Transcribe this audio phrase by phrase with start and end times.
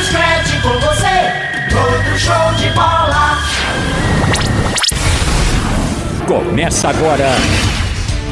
[0.00, 3.38] do Scratch com você, outro show de bola.
[6.26, 7.28] Começa agora,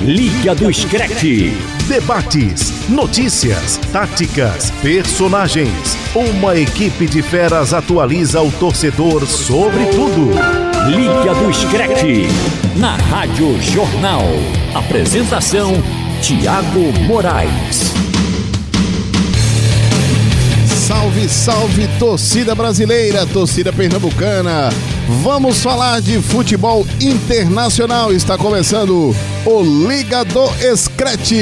[0.01, 1.23] Liga do Scratch.
[1.87, 5.97] Debates, notícias, táticas, personagens.
[6.15, 10.31] Uma equipe de feras atualiza o torcedor sobre tudo.
[10.87, 12.03] Liga do Scratch,
[12.77, 14.25] na Rádio Jornal.
[14.75, 15.73] Apresentação,
[16.23, 18.08] Tiago Moraes.
[20.89, 24.71] Salve, salve, torcida brasileira, torcida pernambucana.
[25.23, 28.11] Vamos falar de futebol internacional.
[28.11, 31.33] Está começando o Liga do Scratch.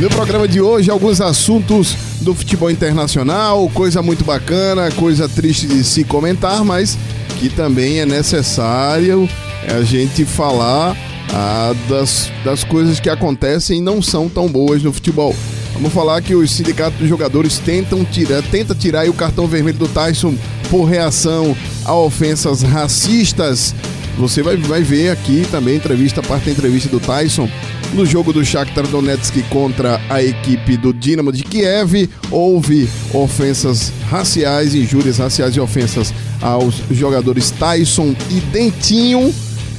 [0.00, 5.82] No programa de hoje, alguns assuntos do futebol internacional, coisa muito bacana, coisa triste de
[5.82, 6.96] se comentar, mas
[7.40, 9.28] que também é necessário
[9.76, 10.96] a gente falar
[11.34, 15.34] ah, das, das coisas que acontecem e não são tão boas no futebol.
[15.80, 19.88] Vamos falar que os sindicatos dos jogadores tentam tirar, tenta tirar o cartão vermelho do
[19.88, 20.34] Tyson
[20.68, 23.74] por reação a ofensas racistas.
[24.18, 27.48] Você vai, vai ver aqui também entrevista, parte da entrevista do Tyson
[27.94, 32.10] no jogo do Shakhtar Donetsk contra a equipe do Dinamo de Kiev.
[32.30, 39.32] Houve ofensas raciais, injúrias raciais e ofensas aos jogadores Tyson e Dentinho.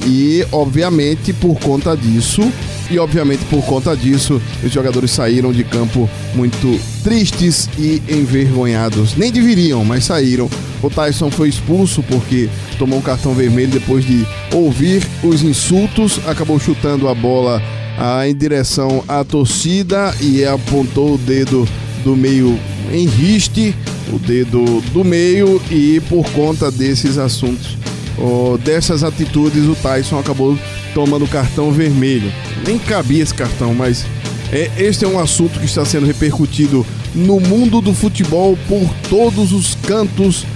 [0.04, 2.42] E, obviamente, por conta disso,
[2.90, 9.16] e obviamente por conta disso, os jogadores saíram de campo muito tristes e envergonhados.
[9.16, 10.50] Nem deveriam, mas saíram.
[10.82, 16.58] O Tyson foi expulso porque tomou um cartão vermelho depois de ouvir os insultos, acabou
[16.58, 17.62] chutando a bola
[17.96, 21.68] ah, em direção à torcida e apontou o dedo
[22.02, 22.58] do meio
[22.92, 23.74] em riste,
[24.12, 27.78] o dedo do meio, e por conta desses assuntos,
[28.22, 30.56] oh, dessas atitudes, o Tyson acabou
[30.94, 32.32] tomando cartão vermelho.
[32.66, 34.06] Nem cabia esse cartão, mas
[34.52, 39.52] é, este é um assunto que está sendo repercutido no mundo do futebol por todos
[39.52, 40.46] os cantos,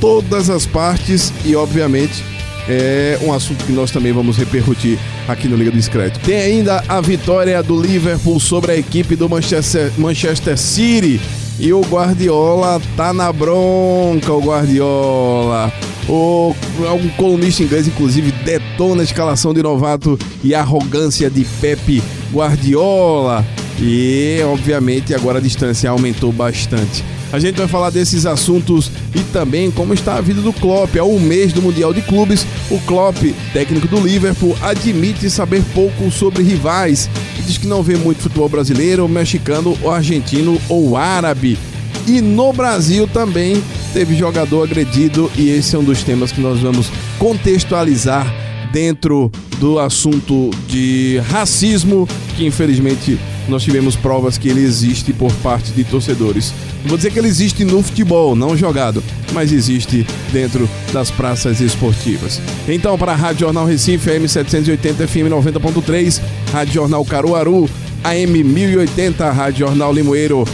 [0.00, 2.22] todas as partes e, obviamente,
[2.68, 6.20] é um assunto que nós também vamos repercutir aqui no Liga do Discreto.
[6.20, 11.18] Tem ainda a vitória do Liverpool sobre a equipe do Manchester, Manchester City.
[11.58, 15.72] E o Guardiola tá na bronca, o Guardiola.
[16.08, 16.54] O,
[16.88, 22.02] algum colunista inglês, inclusive, detona a escalação de novato e a arrogância de Pepe
[22.32, 23.44] Guardiola.
[23.80, 27.04] E, obviamente, agora a distância aumentou bastante.
[27.30, 30.96] A gente vai falar desses assuntos e também como está a vida do Klopp.
[30.96, 33.18] Há um mês do Mundial de Clubes, o Klopp,
[33.52, 37.08] técnico do Liverpool, admite saber pouco sobre rivais
[37.48, 41.58] diz que não vê muito futebol brasileiro, mexicano, ou argentino ou árabe.
[42.06, 43.62] E no Brasil também
[43.92, 48.26] teve jogador agredido e esse é um dos temas que nós vamos contextualizar
[48.72, 55.72] dentro do assunto de racismo, que infelizmente nós tivemos provas que ele existe por parte
[55.72, 56.52] de torcedores.
[56.82, 61.60] Não vou dizer que ele existe no futebol, não jogado, mas existe dentro das praças
[61.60, 62.40] esportivas.
[62.68, 66.20] Então, para a Rádio Jornal Recife, AM 780 FM 90.3,
[66.52, 67.68] Rádio Jornal Caruaru,
[68.04, 70.44] AM 1080, Rádio Jornal Limoeiro,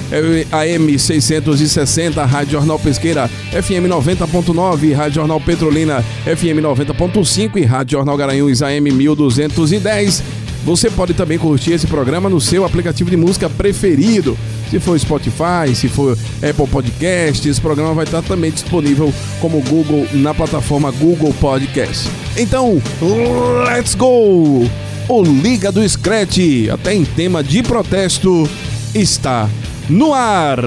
[0.50, 8.16] AM 660, Rádio Jornal Pesqueira, FM 90.9, Rádio Jornal Petrolina, FM 90.5 e Rádio Jornal
[8.16, 10.22] Garanhuns, AM 1210.
[10.64, 14.36] Você pode também curtir esse programa no seu aplicativo de música preferido.
[14.70, 20.06] Se for Spotify, se for Apple Podcast, esse programa vai estar também disponível como Google
[20.14, 22.08] na plataforma Google Podcast.
[22.36, 22.82] Então,
[23.68, 24.68] let's go!
[25.06, 28.48] O Liga do Scratch, até em tema de protesto,
[28.94, 29.50] está
[29.88, 30.58] no ar.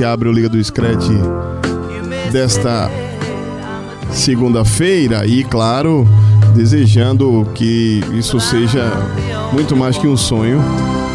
[0.00, 1.10] Gente abre o Liga do Scratch
[2.32, 2.90] desta
[4.10, 6.08] segunda-feira e, claro,
[6.54, 8.90] desejando que isso seja
[9.52, 10.58] muito mais que um sonho.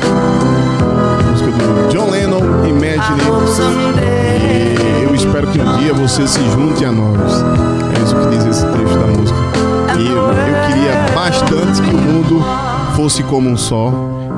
[0.04, 3.22] A música do John Lennon, Imagine.
[5.02, 7.44] E eu espero que um dia você se junte a nós.
[7.98, 9.40] É isso que diz esse trecho da música.
[9.98, 12.46] E eu queria bastante que o mundo
[12.96, 13.92] fosse como um só,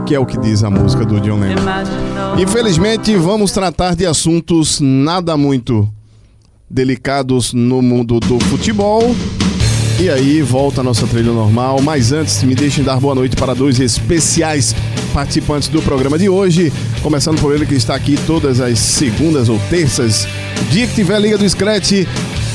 [0.06, 2.07] que é o que diz a música do John Lennon.
[2.36, 5.88] Infelizmente, vamos tratar de assuntos nada muito
[6.70, 9.16] delicados no mundo do futebol.
[10.00, 11.82] E aí, volta a nossa trilha normal.
[11.82, 14.76] Mas antes, me deixem dar boa noite para dois especiais
[15.12, 16.72] participantes do programa de hoje.
[17.02, 20.28] Começando por ele que está aqui todas as segundas ou terças.
[20.70, 22.06] Dia que tiver Liga do Scratch,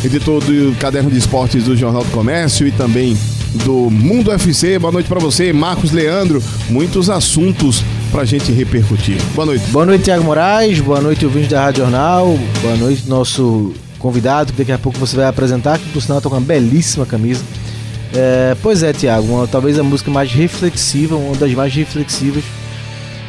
[0.05, 3.19] editor do Caderno de Esportes do Jornal do Comércio e também
[3.65, 4.79] do Mundo FC.
[4.79, 6.41] Boa noite para você, Marcos Leandro.
[6.69, 9.17] Muitos assuntos pra gente repercutir.
[9.35, 9.65] Boa noite.
[9.71, 10.79] Boa noite, Thiago Moraes.
[10.81, 12.39] Boa noite, ouvintes da Rádio Jornal.
[12.61, 16.29] Boa noite, nosso convidado, que daqui a pouco você vai apresentar, que por sinal tá
[16.29, 17.43] com uma belíssima camisa.
[18.15, 22.45] É, pois é, Thiago, uma, talvez a música mais reflexiva, uma das mais reflexivas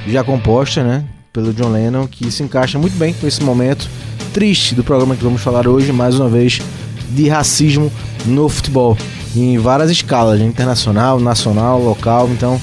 [0.05, 3.89] já composta, né, pelo John Lennon, que se encaixa muito bem com esse momento
[4.33, 6.59] triste do programa que vamos falar hoje, mais uma vez,
[7.11, 7.89] de racismo
[8.25, 8.97] no futebol,
[9.33, 12.59] em várias escalas, né, internacional, nacional, local, então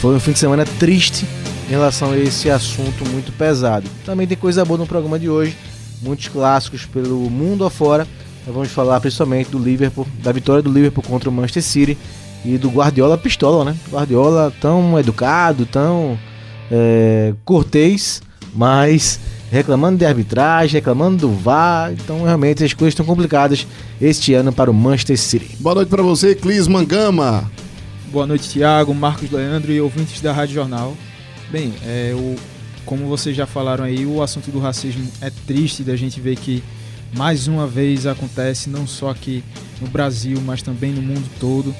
[0.00, 1.24] foi um fim de semana triste
[1.70, 3.88] em relação a esse assunto muito pesado.
[4.04, 5.56] Também tem coisa boa no programa de hoje,
[6.02, 8.08] muitos clássicos pelo mundo afora.
[8.44, 11.98] Nós vamos falar principalmente do Liverpool, da vitória do Liverpool contra o Manchester City
[12.44, 13.76] e do Guardiola pistola, né?
[13.88, 16.18] Guardiola tão educado, tão
[16.72, 18.20] é, cortês,
[18.52, 21.92] mas reclamando de arbitragem, reclamando do VAR.
[21.92, 23.64] Então, realmente, as coisas estão complicadas
[24.00, 25.56] este ano para o Manchester City.
[25.60, 27.48] Boa noite para você, Clis Mangama.
[28.10, 30.96] Boa noite, Tiago, Marcos Leandro e ouvintes da Rádio Jornal.
[31.50, 32.36] Bem, é, o,
[32.84, 36.62] como vocês já falaram aí, o assunto do racismo é triste da gente ver que
[37.16, 39.42] mais uma vez acontece, não só aqui
[39.80, 41.74] no Brasil, mas também no mundo todo.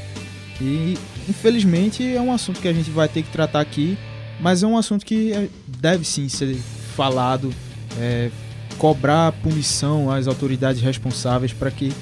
[0.61, 3.97] E infelizmente é um assunto que a gente vai ter que tratar aqui,
[4.41, 6.57] mas é um assunto que é- deve sim ser
[6.97, 7.55] falado,
[7.99, 8.31] é,
[8.77, 11.93] cobrar punição às autoridades responsáveis para que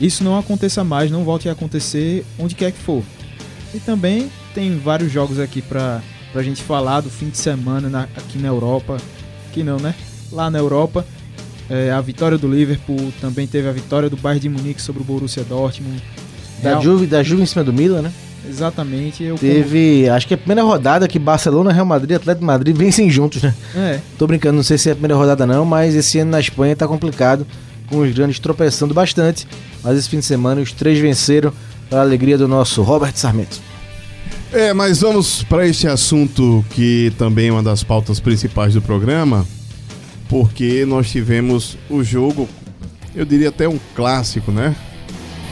[0.00, 3.02] isso não aconteça mais, não volte a acontecer onde quer que for.
[3.74, 8.08] E também tem vários jogos aqui pra, pra gente falar do fim de semana na-
[8.16, 8.96] aqui na Europa.
[9.48, 9.94] Aqui não, né?
[10.32, 11.04] Lá na Europa.
[11.68, 15.04] É, a vitória do Liverpool, também teve a vitória do Bayern de Munique sobre o
[15.04, 16.02] Borussia Dortmund.
[16.62, 18.12] Da Real- Juve, da Juve em cima do Milan, né?
[18.48, 19.22] Exatamente.
[19.22, 22.76] Eu Teve, acho que é a primeira rodada que Barcelona, Real Madrid Atlético de Madrid
[22.76, 23.54] vencem juntos, né?
[23.76, 26.40] É, Tô brincando, não sei se é a primeira rodada não, mas esse ano na
[26.40, 27.46] Espanha tá complicado,
[27.88, 29.46] com os grandes tropeçando bastante.
[29.84, 31.52] Mas esse fim de semana os três venceram
[31.88, 33.60] para a alegria do nosso Robert Sarmento.
[34.52, 39.46] É, mas vamos para este assunto que também é uma das pautas principais do programa,
[40.28, 42.48] porque nós tivemos o jogo,
[43.14, 44.74] eu diria até um clássico, né?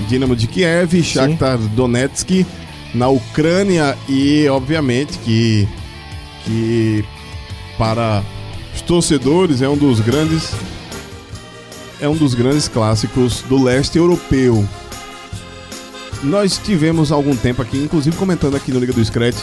[0.09, 2.45] Dinamo de Kiev, Shakhtar Donetsk
[2.93, 5.69] na Ucrânia e obviamente que
[6.45, 7.05] que
[7.77, 8.23] para
[8.75, 10.53] os torcedores é um dos grandes
[12.01, 14.67] é um dos grandes clássicos do leste europeu.
[16.23, 19.37] Nós tivemos algum tempo aqui, inclusive comentando aqui no Liga do Scratch,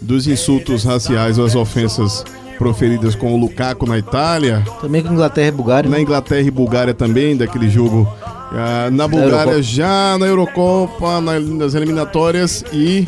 [0.00, 2.24] dos insultos raciais ou as ofensas
[2.58, 5.90] proferidas com o Lukaku na Itália, Também com Inglaterra e Bulgária.
[5.90, 6.02] na né?
[6.02, 8.08] Inglaterra e Bulgária também, daquele jogo.
[8.54, 9.62] ah, na Bulgária Eurocopa.
[9.62, 13.06] já na Eurocopa, na- nas eliminatórias e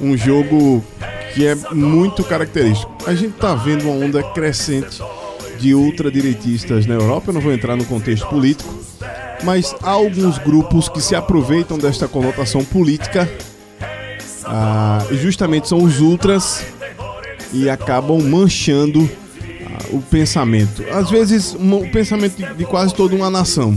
[0.00, 0.82] um jogo
[1.34, 2.90] que é muito característico.
[3.06, 5.00] A gente tá vendo uma onda crescente
[5.58, 8.72] de ultradireitistas na Europa, eu não vou entrar no contexto político,
[9.42, 13.28] mas há alguns grupos que se aproveitam desta conotação política,
[14.44, 16.64] ah, e justamente são os ultras,
[17.52, 19.08] e acabam manchando
[19.66, 20.82] ah, o pensamento.
[20.92, 23.76] Às vezes, um- o pensamento de, de quase toda uma nação.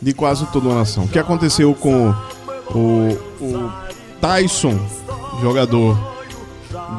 [0.00, 1.04] De quase toda uma nação.
[1.04, 2.14] O que aconteceu com
[2.74, 3.72] o, o
[4.20, 4.78] Tyson,
[5.40, 5.98] jogador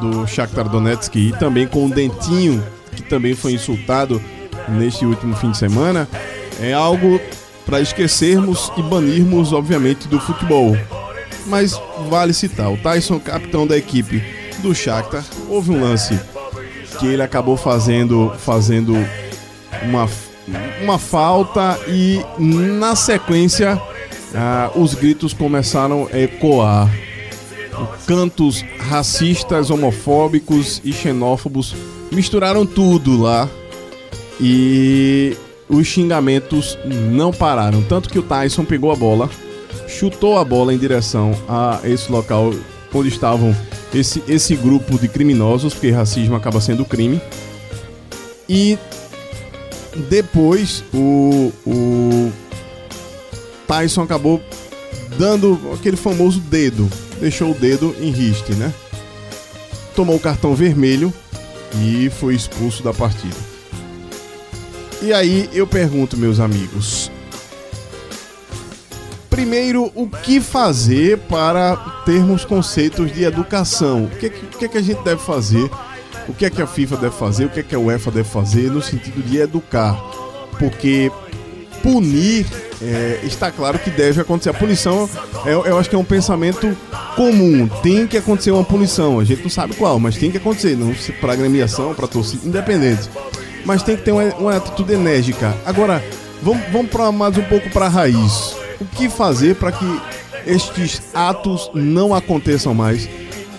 [0.00, 2.62] do Shakhtar Donetsk, e também com o Dentinho,
[2.94, 4.20] que também foi insultado
[4.68, 6.08] neste último fim de semana,
[6.60, 7.20] é algo
[7.68, 10.74] para esquecermos e banirmos, obviamente, do futebol.
[11.46, 14.24] Mas vale citar, o Tyson, capitão da equipe
[14.60, 16.18] do Shakhtar, houve um lance
[16.98, 18.96] que ele acabou fazendo fazendo
[19.82, 20.08] uma,
[20.82, 23.80] uma falta e na sequência
[24.34, 26.90] ah, os gritos começaram a ecoar.
[28.06, 31.76] Cantos racistas, homofóbicos e xenófobos
[32.10, 33.46] misturaram tudo lá
[34.40, 35.36] e
[35.68, 37.82] os xingamentos não pararam.
[37.82, 39.28] Tanto que o Tyson pegou a bola,
[39.86, 42.52] chutou a bola em direção a esse local
[42.92, 43.54] onde estavam
[43.92, 47.20] esse, esse grupo de criminosos, porque racismo acaba sendo crime.
[48.48, 48.78] E
[50.08, 52.32] depois o, o
[53.66, 54.40] Tyson acabou
[55.18, 56.88] dando aquele famoso dedo,
[57.20, 58.72] deixou o dedo em riste, né?
[59.94, 61.12] Tomou o cartão vermelho
[61.82, 63.57] e foi expulso da partida.
[65.00, 67.10] E aí eu pergunto, meus amigos,
[69.30, 74.04] primeiro, o que fazer para termos conceitos de educação?
[74.04, 75.70] O que, é que, o que, é que a gente deve fazer?
[76.28, 77.44] O que é que a FIFA deve fazer?
[77.44, 79.94] O que é que a UEFA deve fazer no sentido de educar?
[80.58, 81.12] Porque
[81.80, 82.44] punir
[82.82, 84.50] é, está claro que deve acontecer.
[84.50, 85.08] A punição,
[85.46, 86.76] eu, eu acho que é um pensamento
[87.14, 87.68] comum.
[87.82, 89.20] Tem que acontecer uma punição.
[89.20, 90.76] A gente não sabe qual, mas tem que acontecer.
[90.76, 93.08] Não para agremiação, para torcida, independente.
[93.64, 95.54] Mas tem que ter uma, uma atitude enérgica.
[95.64, 96.02] Agora,
[96.42, 98.56] vamos, vamos para mais um pouco para a raiz.
[98.80, 100.00] O que fazer para que
[100.46, 103.08] estes atos não aconteçam mais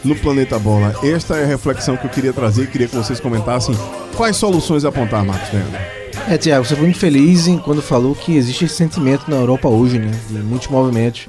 [0.04, 0.96] no planeta Bola?
[1.04, 2.68] Esta é a reflexão que eu queria trazer.
[2.68, 3.76] Queria que vocês comentassem
[4.16, 6.00] quais soluções apontar, Marcos Leandro.
[6.28, 9.68] É, Tiago, você foi muito feliz em quando falou que existe esse sentimento na Europa
[9.68, 10.12] hoje, né?
[10.30, 11.28] De muitos movimentos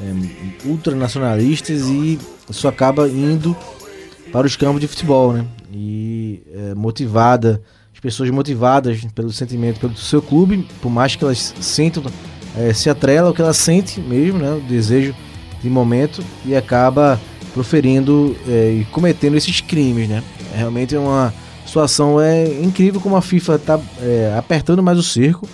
[0.00, 3.56] é, ultranacionalistas e isso acaba indo
[4.32, 5.46] para os campos de futebol, né?
[5.72, 7.62] E é, motivada,
[8.06, 12.04] pessoas motivadas pelo sentimento pelo seu clube, por mais que elas sentam,
[12.56, 14.52] é, se atrela o que ela sente mesmo, né?
[14.52, 15.12] O desejo
[15.60, 17.20] de momento e acaba
[17.52, 20.22] proferindo é, e cometendo esses crimes, né?
[20.54, 21.34] Realmente é uma
[21.66, 25.48] situação é incrível como a FIFA está é, apertando mais o cerco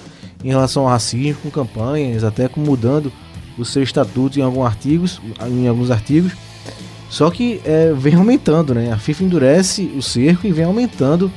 [0.44, 3.10] em relação ao racismo, com campanhas, até com mudando
[3.56, 6.32] o seu estatuto em alguns artigos, em alguns artigos.
[7.08, 8.92] Só que é, vem aumentando, né?
[8.92, 11.32] A FIFA endurece o cerco e vem aumentando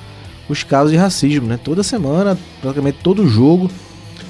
[0.48, 1.60] os casos de racismo, né?
[1.62, 3.70] Toda semana, praticamente todo jogo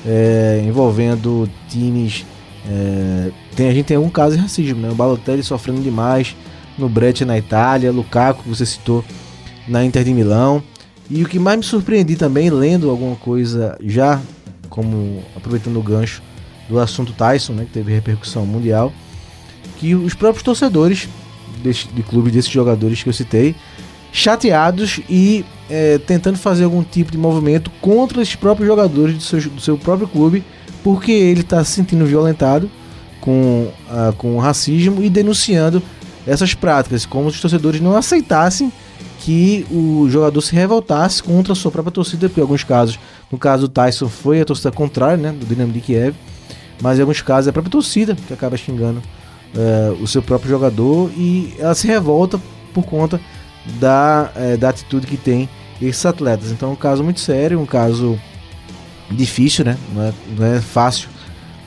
[0.05, 2.25] é, envolvendo times,
[2.67, 4.89] é, tem a gente tem algum caso de racismo, né?
[4.89, 6.35] O Balotelli sofrendo demais
[6.77, 9.03] no Brett na Itália, Lukaku que você citou
[9.67, 10.63] na Inter de Milão.
[11.09, 14.21] E o que mais me surpreendi também, lendo alguma coisa já,
[14.69, 16.21] como aproveitando o gancho
[16.67, 18.91] do assunto Tyson, né, que teve repercussão mundial,
[19.77, 21.07] que os próprios torcedores
[21.61, 23.55] de clubes desses jogadores que eu citei,
[24.15, 29.41] chateados e é, tentando fazer algum tipo de movimento contra esses próprios jogadores do seu,
[29.41, 30.41] do seu próprio clube,
[30.81, 32.71] porque ele está se sentindo violentado
[33.19, 35.83] com, uh, com o racismo e denunciando
[36.25, 38.71] essas práticas, como os torcedores não aceitassem
[39.19, 42.97] que o jogador se revoltasse contra a sua própria torcida, porque em alguns casos,
[43.29, 46.15] no caso do Tyson foi a torcida contrária, né, do Dinamo de Kiev,
[46.81, 50.49] mas em alguns casos é a própria torcida que acaba xingando uh, o seu próprio
[50.49, 52.39] jogador e ela se revolta
[52.73, 53.19] por conta
[53.79, 55.49] da, uh, da atitude que tem
[55.81, 56.51] esses atletas.
[56.51, 58.19] Então é um caso muito sério, um caso
[59.11, 61.09] difícil, né, não é, não é fácil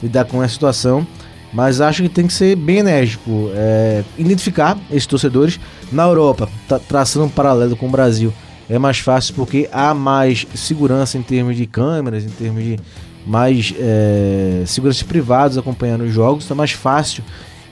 [0.03, 1.07] lidar com essa situação,
[1.53, 5.59] mas acho que tem que ser bem enérgico, é, identificar esses torcedores.
[5.91, 8.33] Na Europa, tá, traçando um paralelo com o Brasil,
[8.69, 12.79] é mais fácil porque há mais segurança em termos de câmeras, em termos de
[13.27, 17.25] mais é, segurança privados acompanhando os jogos, então é mais fácil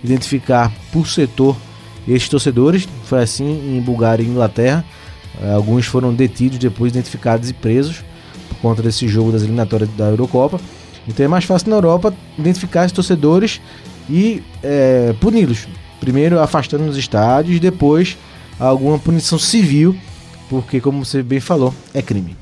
[0.03, 1.57] identificar por setor
[2.07, 2.89] esses torcedores.
[3.05, 4.85] Foi assim em Bulgária e Inglaterra.
[5.41, 8.03] É, alguns foram detidos, depois identificados e presos
[8.49, 10.61] por conta desse jogo das eliminatórias da Eurocopa.
[11.07, 13.61] Então é mais fácil na Europa identificar esses torcedores
[14.09, 15.69] e é, puni-los.
[16.01, 18.17] Primeiro afastando nos estádios, depois
[18.59, 19.97] alguma punição civil,
[20.49, 22.37] porque, como você bem falou, é crime.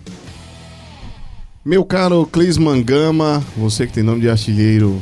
[1.65, 5.01] Meu caro Clis Mangama, você que tem nome de artilheiro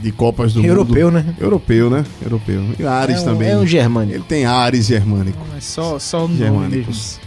[0.00, 1.18] de Copas do Europeu, Mundo.
[1.18, 1.34] Europeu, né?
[1.40, 2.04] Europeu, né?
[2.22, 2.62] Europeu.
[2.78, 3.48] E Ares é um, também.
[3.50, 4.16] É um germânico.
[4.18, 5.38] Ele tem Ares germânico.
[5.56, 7.18] É só, só no Germânicos.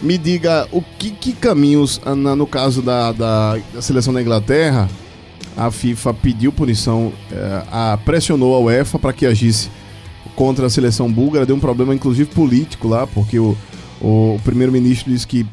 [0.00, 4.20] Me diga, o que, que caminhos, ah, na- no caso da, da, da seleção da
[4.22, 4.88] Inglaterra,
[5.56, 9.70] a FIFA pediu punição, eh, a, pressionou a UEFA para que agisse
[10.36, 13.56] contra a seleção búlgara, deu um problema inclusive político lá, porque o,
[14.00, 15.46] o primeiro-ministro disse que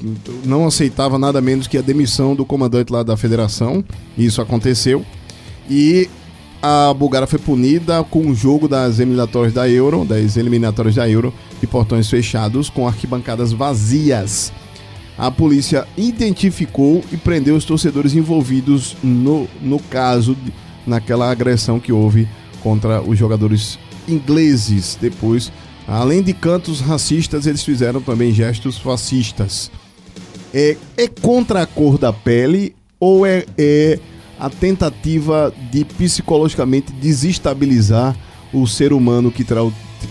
[0.44, 3.84] não aceitava nada menos que a demissão do comandante lá da federação,
[4.18, 5.06] isso aconteceu.
[5.70, 6.10] E
[6.62, 11.34] a Bulgária foi punida com o jogo das eliminatórias da Euro, das eliminatórias da Euro,
[11.60, 14.52] de portões fechados, com arquibancadas vazias.
[15.18, 20.36] A polícia identificou e prendeu os torcedores envolvidos no, no caso,
[20.88, 22.28] naquela agressão que houve
[22.62, 24.98] contra os jogadores ingleses.
[25.00, 25.52] Depois,
[25.88, 29.72] além de cantos racistas, eles fizeram também gestos fascistas.
[30.54, 34.00] É, é contra a cor da pele ou é, é
[34.40, 38.16] a tentativa de psicologicamente desestabilizar
[38.54, 39.62] o ser humano que, tra-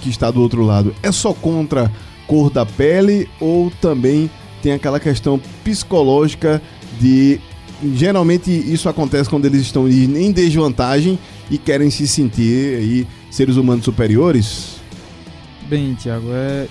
[0.00, 0.94] que está do outro lado?
[1.02, 1.90] É só contra a
[2.26, 4.28] cor da pele ou também
[4.62, 6.60] tem aquela questão psicológica
[7.00, 7.40] de.
[7.94, 11.18] Geralmente isso acontece quando eles estão em desvantagem
[11.50, 14.81] e querem se sentir aí seres humanos superiores?
[15.68, 16.68] Bem, Thiago, é.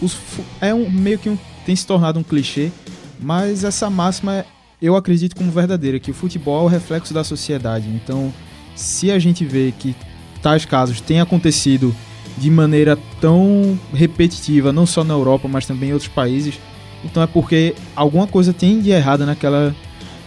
[0.00, 0.16] Os,
[0.60, 1.38] é um meio que um.
[1.64, 2.70] Tem se tornado um clichê,
[3.18, 4.44] mas essa máxima é-
[4.82, 7.88] eu acredito como verdadeira, que o futebol é o reflexo da sociedade.
[7.88, 8.32] Então,
[8.76, 9.96] se a gente vê que
[10.42, 11.94] tais casos têm acontecido
[12.36, 16.58] de maneira tão repetitiva, não só na Europa, mas também em outros países,
[17.02, 19.74] então é porque alguma coisa tem de errada naquela,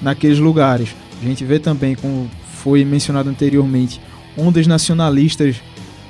[0.01, 0.95] naqueles lugares.
[1.21, 4.01] A gente vê também, como foi mencionado anteriormente,
[4.35, 5.57] ondas nacionalistas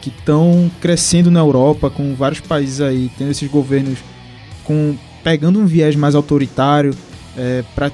[0.10, 4.00] que estão crescendo na Europa, com vários países aí tendo esses governos
[4.64, 6.96] com pegando um viés mais autoritário
[7.38, 7.92] é, para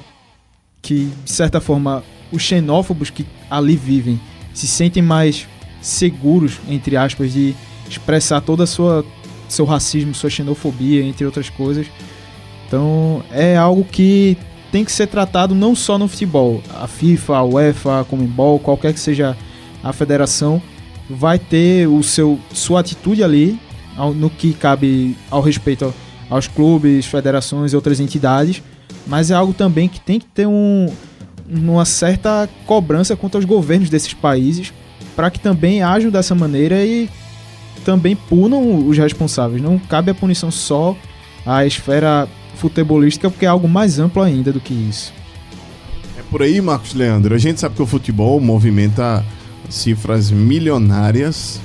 [0.80, 4.20] que de certa forma os xenófobos que ali vivem
[4.52, 5.46] se sentem mais
[5.80, 7.54] seguros entre aspas de
[7.88, 9.04] expressar toda a sua
[9.48, 11.86] seu racismo, sua xenofobia, entre outras coisas.
[12.66, 14.36] Então é algo que
[14.72, 16.62] tem que ser tratado não só no futebol.
[16.74, 19.36] A FIFA, a UEFA, a Comembol, qualquer que seja
[19.82, 20.60] a federação,
[21.08, 23.58] vai ter o seu sua atitude ali
[24.16, 25.94] no que cabe ao respeito ao,
[26.30, 28.62] aos clubes, federações e outras entidades,
[29.06, 30.88] mas é algo também que tem que ter um,
[31.48, 34.72] uma certa cobrança contra os governos desses países
[35.14, 37.08] para que também ajam dessa maneira e
[37.84, 39.62] também punam os responsáveis.
[39.62, 40.96] Não cabe a punição só
[41.46, 45.12] à esfera futebolística, porque é algo mais amplo ainda do que isso.
[46.18, 47.34] É por aí, Marcos Leandro.
[47.34, 49.24] A gente sabe que o futebol movimenta
[49.68, 51.60] cifras milionárias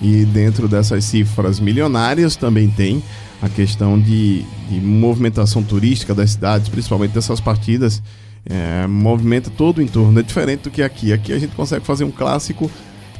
[0.00, 3.02] e dentro dessas cifras milionárias também tem
[3.40, 8.02] a questão de, de movimentação turística das cidades, principalmente dessas partidas.
[8.48, 10.18] É, movimenta todo o entorno.
[10.20, 11.12] É diferente do que aqui.
[11.12, 12.70] Aqui a gente consegue fazer um clássico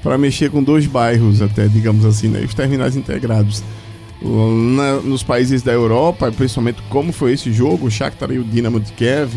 [0.03, 2.41] para mexer com dois bairros, até digamos assim, né?
[2.41, 3.63] os terminais integrados.
[4.23, 8.81] Na, nos países da Europa, principalmente como foi esse jogo, o Shakhtar e o Dinamo
[8.81, 9.37] de Kiev,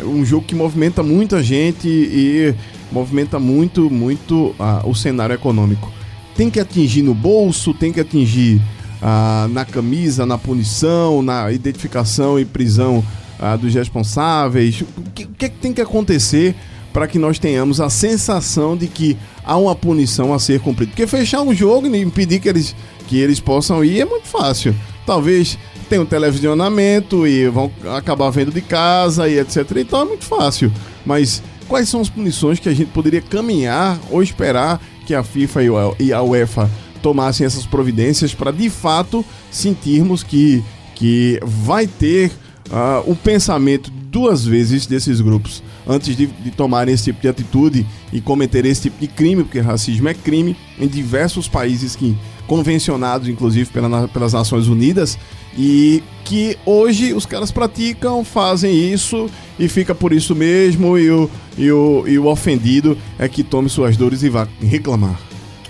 [0.00, 2.54] é um jogo que movimenta muita gente e
[2.90, 5.92] movimenta muito, muito ah, o cenário econômico.
[6.36, 8.60] Tem que atingir no bolso, tem que atingir
[9.02, 13.04] ah, na camisa, na punição, na identificação e prisão
[13.38, 14.80] ah, dos responsáveis.
[14.80, 16.54] O que, o que, é tem que acontecer
[16.92, 20.90] para que nós tenhamos a sensação de que há uma punição a ser cumprida?
[20.90, 22.74] Porque fechar um jogo e impedir que eles,
[23.06, 24.74] que eles possam ir é muito fácil.
[25.06, 29.64] Talvez tenham um televisionamento e vão acabar vendo de casa e etc.
[29.76, 30.70] Então é muito fácil.
[31.04, 35.60] Mas quais são as punições que a gente poderia caminhar ou esperar que a FIFA
[35.98, 36.70] e a UEFA
[37.02, 40.62] tomassem essas providências para de fato sentirmos que,
[40.94, 42.32] que vai ter
[42.70, 48.20] uh, pensamento duas vezes desses grupos antes de, de tomarem esse tipo de atitude e
[48.20, 52.16] cometer esse tipo de crime, porque racismo é crime em diversos países que
[52.48, 55.16] convencionados, inclusive pela, pelas Nações Unidas,
[55.56, 61.30] e que hoje os caras praticam, fazem isso e fica por isso mesmo, e o,
[61.56, 65.20] e o, e o ofendido é que tome suas dores e vá reclamar.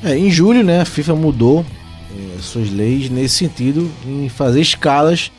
[0.03, 1.67] É, em julho, né, a FIFA mudou
[2.17, 5.33] é, suas leis nesse sentido, em fazer escalas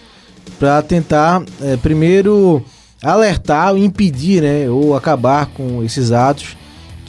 [0.60, 2.64] para tentar, é, primeiro,
[3.02, 6.58] alertar, impedir, né, ou acabar com esses atos.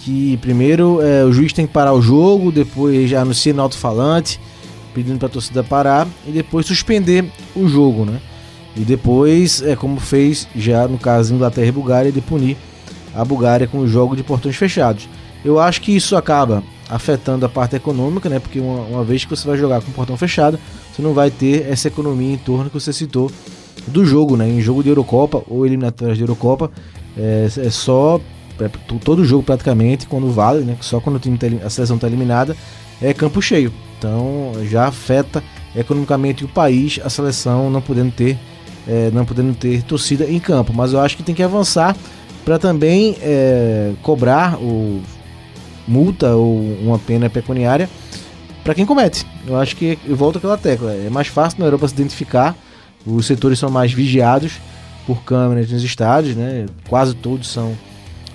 [0.04, 4.40] Que primeiro é, o juiz tem que parar o jogo, depois já anuncia no alto-falante,
[4.94, 8.20] pedindo para a torcida parar, e depois suspender o jogo, né?
[8.76, 12.56] E depois, é como fez já no caso Inglaterra e Bulgária, de punir
[13.14, 15.08] a Bulgária com o jogo de portões fechados.
[15.44, 18.38] Eu acho que isso acaba afetando a parte econômica, né?
[18.38, 20.58] Porque uma, uma, vez que você vai jogar com o portão fechado,
[20.92, 23.30] você não vai ter essa economia em torno que você citou
[23.86, 24.48] do jogo, né?
[24.48, 26.70] Em jogo de Eurocopa ou eliminatórias de Eurocopa,
[27.16, 28.20] é, é só
[29.04, 30.76] todo jogo praticamente quando vale, né?
[30.80, 32.56] Só quando tá, a seleção está eliminada
[33.00, 33.72] é campo cheio.
[33.98, 35.42] Então já afeta
[35.74, 38.38] economicamente o país, a seleção não podendo ter
[38.88, 40.72] é, não podendo ter torcida em campo.
[40.74, 41.96] Mas eu acho que tem que avançar
[42.44, 45.02] para também é, cobrar o
[45.86, 47.88] multa ou uma pena pecuniária
[48.62, 49.26] para quem comete.
[49.46, 50.92] Eu acho que eu volto àquela tecla.
[50.92, 52.56] É mais fácil na Europa se identificar.
[53.06, 54.60] Os setores são mais vigiados
[55.06, 56.66] por câmeras nos estádios, né?
[56.88, 57.76] Quase todos são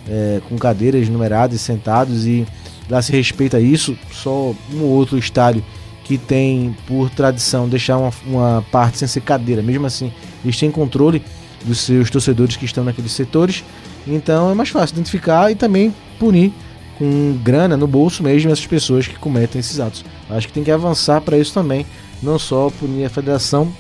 [0.08, 2.46] é, com cadeiras numeradas, sentados e
[2.90, 3.98] lá se respeita isso.
[4.12, 5.64] Só um ou outro estádio
[6.04, 9.62] que tem por tradição deixar uma, uma parte sem ser cadeira.
[9.62, 10.12] Mesmo assim,
[10.44, 11.22] eles têm controle
[11.64, 13.64] dos seus torcedores que estão naqueles setores.
[14.08, 16.54] Então é mais fácil identificar e também punir
[16.98, 20.06] com grana no bolso mesmo essas pessoas que cometem esses atos.
[20.30, 21.86] Acho que tem que avançar para isso também,
[22.22, 23.72] não só punir a federação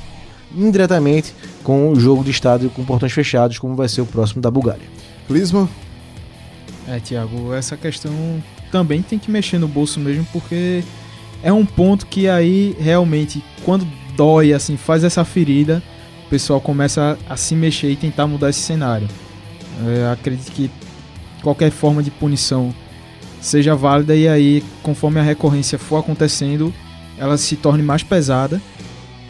[0.55, 1.33] indiretamente
[1.63, 4.83] com o jogo de estádio com portões fechados, como vai ser o próximo da Bulgária.
[5.27, 5.69] Clisma?
[6.87, 8.13] É, Tiago, essa questão
[8.71, 10.83] também tem que mexer no bolso mesmo, porque
[11.41, 15.81] é um ponto que aí realmente, quando dói, assim, faz essa ferida,
[16.25, 19.07] o pessoal começa a, a se mexer e tentar mudar esse cenário.
[19.83, 20.69] Eu acredito que
[21.41, 22.73] qualquer forma de punição
[23.41, 26.73] seja válida e aí, conforme a recorrência for acontecendo,
[27.17, 28.61] ela se torne mais pesada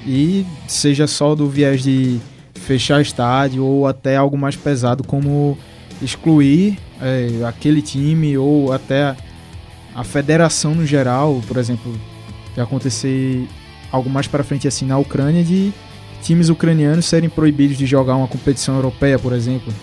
[0.06, 2.20] e seja só do viés de
[2.54, 5.58] fechar estádio ou até algo mais pesado como
[6.02, 9.16] excluir é, aquele time ou até
[9.94, 11.98] a, federação no geral, por exemplo,
[12.54, 13.48] de acontecer
[13.92, 15.74] algo mais para frente assim na Ucrânia de
[16.22, 19.74] times ucranianos serem proibidos de jogar uma competição europeia, por exemplo.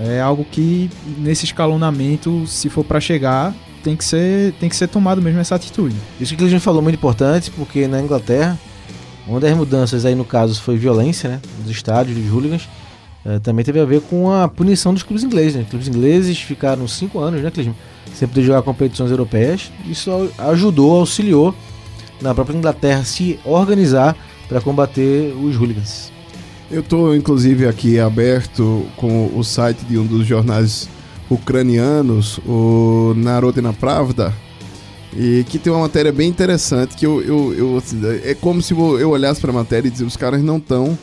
[0.00, 4.88] É algo que nesse escalonamento, se for para chegar, tem que ser tem que ser
[4.88, 5.94] tomado mesmo essa atitude.
[6.20, 8.58] Isso que a gente falou muito importante, porque na Inglaterra,
[9.26, 12.68] uma das mudanças aí no caso foi violência, né, dos estádios, dos hooligans,
[13.24, 15.54] eh, também teve a ver com a punição dos clubes ingleses.
[15.56, 15.62] Né?
[15.62, 17.76] Os clubes ingleses ficaram cinco anos, né, Clisman,
[18.12, 19.70] sem poder jogar competições europeias.
[19.86, 21.54] Isso ajudou, auxiliou
[22.20, 24.16] na própria Inglaterra se organizar
[24.48, 26.12] para combater os hooligans.
[26.70, 30.88] Eu estou, inclusive, aqui aberto com o site de um dos jornais
[31.30, 34.32] ucranianos, o Narodina Pravda,
[35.16, 38.72] e que tem uma matéria bem interessante que eu, eu, eu assim, é como se
[38.72, 40.98] eu olhasse para a matéria e dizer os caras não estão,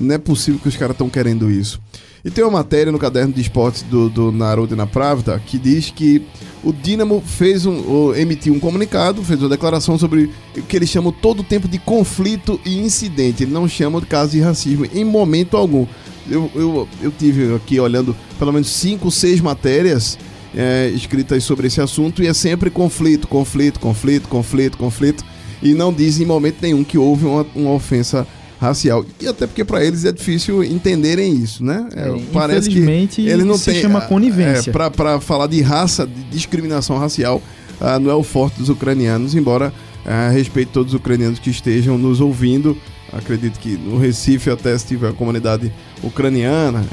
[0.00, 1.80] não é possível que os caras estão querendo isso.
[2.24, 6.26] E tem uma matéria no caderno de esportes do, do Narodina Pravda que diz que
[6.64, 11.12] o Dinamo fez um, emitiu um comunicado, fez uma declaração sobre o que eles chamam
[11.12, 13.44] todo o tempo de conflito e incidente.
[13.44, 15.86] Ele não chama de caso de racismo em momento algum.
[16.28, 20.18] Eu, eu, eu tive aqui olhando pelo menos cinco, seis matérias
[20.54, 25.24] é, escritas sobre esse assunto e é sempre conflito, conflito, conflito, conflito, conflito.
[25.62, 28.26] E não diz em momento nenhum que houve uma, uma ofensa
[28.60, 29.04] racial.
[29.20, 31.88] E até porque para eles é difícil entenderem isso, né?
[31.94, 34.70] É, é parece que ele não se tem, chama conivência.
[34.70, 37.40] É, para falar de raça, de discriminação racial,
[37.80, 39.72] uh, não é o forte dos ucranianos, embora
[40.04, 42.76] uh, respeito todos os ucranianos que estejam nos ouvindo.
[43.10, 46.84] Acredito que no Recife até se tiver a comunidade ucraniana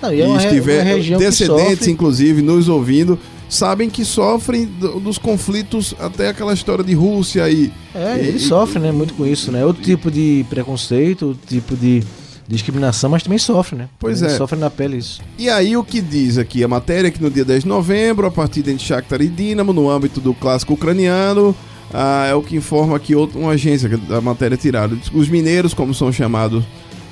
[0.00, 0.84] não, e, é uma, estiver
[1.18, 1.90] descendentes, sofre...
[1.90, 3.18] inclusive, nos ouvindo,
[3.50, 7.70] sabem que sofrem do, dos conflitos, até aquela história de Rússia e.
[7.94, 8.92] É, e, eles sofrem, né?
[8.92, 9.66] Muito com isso, né?
[9.66, 12.02] Outro tipo de preconceito, outro tipo de
[12.46, 13.88] discriminação, mas também sofre, né?
[13.98, 14.38] Pois também é.
[14.38, 15.20] Sofre na pele isso.
[15.38, 18.26] E aí o que diz aqui a matéria é que no dia 10 de novembro,
[18.26, 21.54] a partida entre Shakhtar e Dinamo, no âmbito do clássico ucraniano,
[21.92, 24.96] ah, é o que informa aqui outra, uma agência da matéria tirada.
[25.12, 26.64] Os mineiros, como são chamados,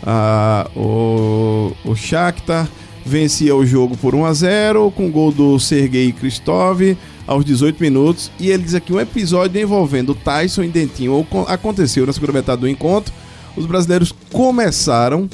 [0.05, 2.69] ah, o, o Shakhtar,
[3.09, 8.31] vencia o jogo por 1 a 0 com gol do Sergei Kristov aos 18 minutos.
[8.39, 12.69] E ele diz aqui um episódio envolvendo Tyson e Dentinho aconteceu na segunda metade do
[12.69, 13.13] encontro.
[13.57, 15.29] Os brasileiros começaram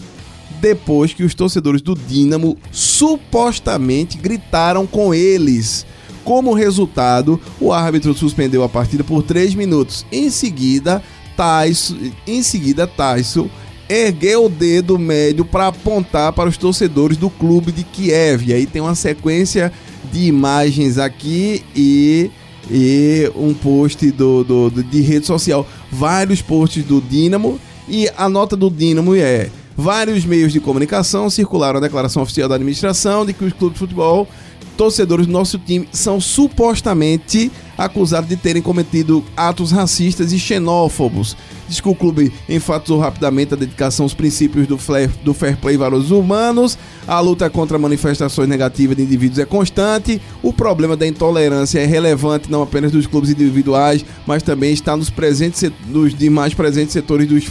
[0.60, 5.84] depois que os torcedores do Dinamo supostamente gritaram com eles.
[6.24, 10.06] Como resultado, o árbitro suspendeu a partida por 3 minutos.
[10.10, 11.02] Em seguida,
[11.37, 13.50] Tyson, em seguida Tyson
[13.94, 18.48] ergueu o dedo médio para apontar para os torcedores do clube de Kiev.
[18.48, 19.72] E aí tem uma sequência
[20.12, 22.30] de imagens aqui e,
[22.70, 25.66] e um post do, do, de rede social.
[25.90, 31.78] Vários posts do Dinamo e a nota do Dinamo é vários meios de comunicação circularam
[31.78, 34.28] a declaração oficial da administração de que os clubes de futebol
[34.76, 41.37] torcedores do nosso time são supostamente acusados de terem cometido atos racistas e xenófobos.
[41.68, 45.74] Diz que o clube enfatizou rapidamente a dedicação aos princípios do, flare, do fair play
[45.74, 51.07] e valores humanos, a luta contra manifestações negativas de indivíduos é constante, o problema da
[51.07, 56.55] intolerância é relevante não apenas dos clubes individuais, mas também está nos, presentes, nos demais
[56.55, 57.44] presentes setores dos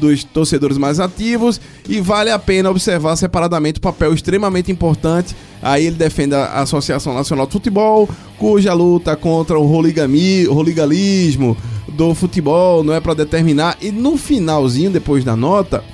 [0.00, 1.60] dos torcedores mais ativos.
[1.88, 5.36] E vale a pena observar separadamente o papel extremamente importante.
[5.62, 11.56] Aí ele defende a Associação Nacional de Futebol, cuja luta contra o hooliganismo
[11.90, 13.76] do futebol não é para determinar.
[13.80, 15.84] E no finalzinho, depois da nota,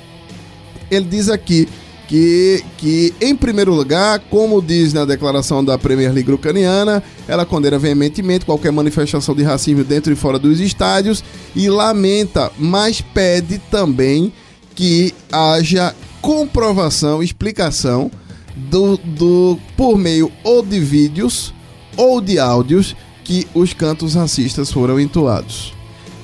[0.90, 1.68] ele diz aqui
[2.06, 7.78] que, que, em primeiro lugar, como diz na declaração da Premier League ucraniana, ela condena
[7.78, 14.32] veementemente qualquer manifestação de racismo dentro e fora dos estádios e lamenta, mas pede também
[14.74, 18.10] que haja comprovação, explicação
[18.54, 21.52] do, do por meio ou de vídeos
[21.96, 25.75] ou de áudios que os cantos racistas foram entoados.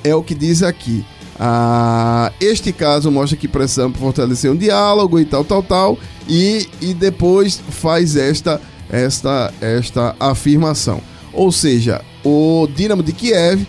[0.03, 1.05] É o que diz aqui.
[1.39, 6.93] Ah, este caso mostra que precisamos fortalecer um diálogo e tal, tal, tal, e, e
[6.93, 11.01] depois faz esta, esta, esta afirmação.
[11.31, 13.65] Ou seja, o Dinamo de Kiev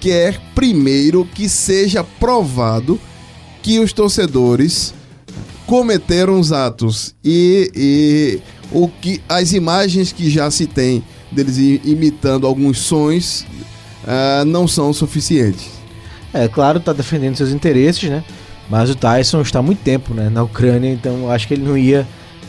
[0.00, 2.98] quer primeiro que seja provado
[3.62, 4.94] que os torcedores
[5.66, 8.40] cometeram os atos e, e
[8.72, 13.46] o que as imagens que já se tem deles imitando alguns sons
[14.02, 15.71] uh, não são suficientes.
[16.32, 18.24] É, claro, tá defendendo seus interesses, né?
[18.70, 21.76] Mas o Tyson está há muito tempo né, na Ucrânia, então acho que ele não
[21.76, 22.06] ia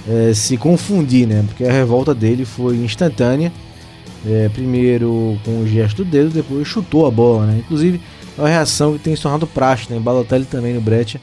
[0.07, 1.43] é, se confundir, né?
[1.47, 3.51] Porque a revolta dele foi instantânea.
[4.25, 7.57] É, primeiro com o gesto do dedo, depois chutou a bola, né?
[7.59, 7.99] Inclusive,
[8.37, 9.99] é uma reação que tem se tornado praxe, né?
[9.99, 11.19] Balotelli também no Brecha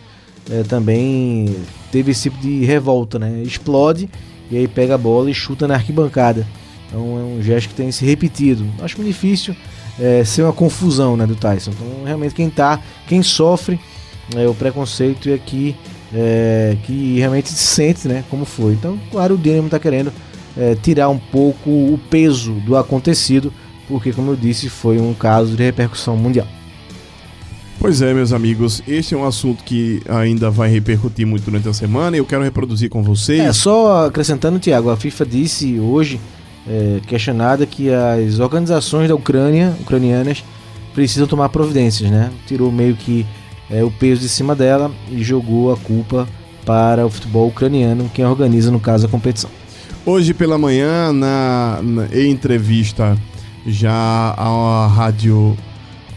[0.50, 1.56] é, também
[1.92, 3.42] teve esse tipo de revolta, né?
[3.42, 4.08] Explode
[4.50, 6.46] e aí pega a bola e chuta na arquibancada.
[6.88, 8.66] Então é um gesto que tem se repetido.
[8.80, 9.54] Acho muito difícil
[9.98, 11.70] é, ser uma confusão né, do Tyson.
[11.70, 13.78] Então realmente quem tá, quem sofre
[14.36, 15.74] é, o preconceito é que,
[16.14, 18.74] é, que realmente sente né, como foi.
[18.74, 20.12] Então, claro, o Dinamo está querendo
[20.56, 23.52] é, tirar um pouco o peso do acontecido,
[23.88, 26.46] porque como eu disse, foi um caso de repercussão mundial.
[27.78, 31.72] Pois é, meus amigos, este é um assunto que ainda vai repercutir muito durante a
[31.72, 33.40] semana e eu quero reproduzir com vocês.
[33.40, 36.20] É, só acrescentando, Tiago, a FIFA disse hoje,
[36.68, 40.44] é, questionada, que as organizações da Ucrânia, ucranianas,
[40.94, 42.30] precisam tomar providências, né?
[42.46, 43.26] Tirou meio que
[43.70, 46.28] é, o peso de cima dela e jogou a culpa
[46.66, 49.50] para o futebol ucraniano, quem organiza, no caso, a competição.
[50.04, 53.16] Hoje pela manhã, na, na em entrevista
[53.66, 55.56] já à rádio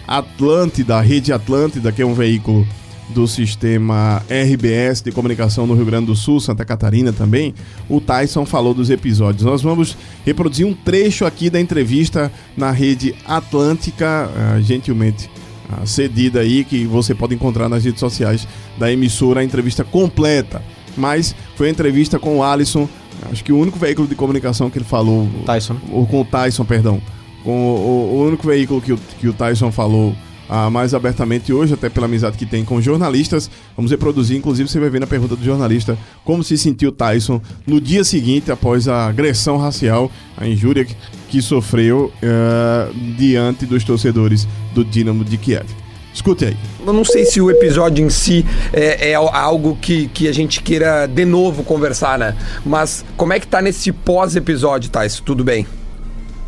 [0.07, 2.67] Atlântida, a Rede Atlântida, que é um veículo
[3.09, 7.53] do sistema RBS de comunicação no Rio Grande do Sul, Santa Catarina também,
[7.89, 9.43] o Tyson falou dos episódios.
[9.43, 15.29] Nós vamos reproduzir um trecho aqui da entrevista na Rede Atlântica, uh, gentilmente
[15.69, 20.61] uh, cedida aí, que você pode encontrar nas redes sociais da emissora, a entrevista completa.
[20.95, 22.87] Mas foi a entrevista com o Alisson,
[23.31, 25.27] acho que o único veículo de comunicação que ele falou.
[25.45, 25.75] Tyson.
[25.91, 27.01] Ou com o Tyson, perdão
[27.43, 30.15] com o, o único veículo que o, que o Tyson falou
[30.55, 33.49] ah, mais abertamente hoje, até pela amizade que tem com jornalistas.
[33.75, 37.81] Vamos reproduzir, inclusive você vai ver na pergunta do jornalista como se sentiu Tyson no
[37.81, 40.95] dia seguinte após a agressão racial, a injúria que,
[41.27, 45.65] que sofreu uh, diante dos torcedores do Dinamo de Kiev.
[46.13, 46.57] Escute aí.
[46.85, 50.61] Eu não sei se o episódio em si é, é, algo que, que a gente
[50.61, 52.37] queira de novo conversar, né?
[52.63, 55.23] Mas como é que tá nesse pós-episódio, Tyson?
[55.23, 55.65] Tudo bem?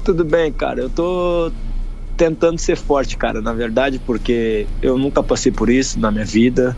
[0.03, 0.81] Tudo bem, cara.
[0.81, 1.51] Eu tô
[2.15, 6.77] tentando ser forte, cara, na verdade, porque eu nunca passei por isso na minha vida.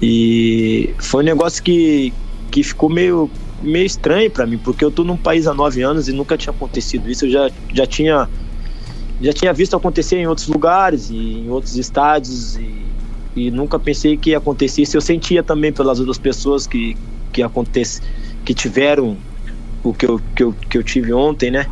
[0.00, 2.12] E foi um negócio que,
[2.50, 3.30] que ficou meio,
[3.62, 6.52] meio estranho para mim, porque eu tô num país há nove anos e nunca tinha
[6.52, 7.26] acontecido isso.
[7.26, 8.28] Eu já, já tinha
[9.22, 12.84] já tinha visto acontecer em outros lugares e em outros estádios e,
[13.36, 14.96] e nunca pensei que ia acontecer isso.
[14.96, 16.96] Eu sentia também pelas outras pessoas que
[17.34, 18.00] que acontece
[18.44, 19.16] que tiveram
[19.82, 21.66] o que eu, que eu, que eu tive ontem, né?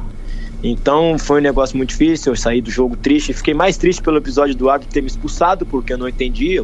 [0.62, 2.32] Então foi um negócio muito difícil.
[2.32, 3.32] Eu saí do jogo triste.
[3.32, 6.62] Fiquei mais triste pelo episódio do árbitro ter me expulsado, porque eu não entendi.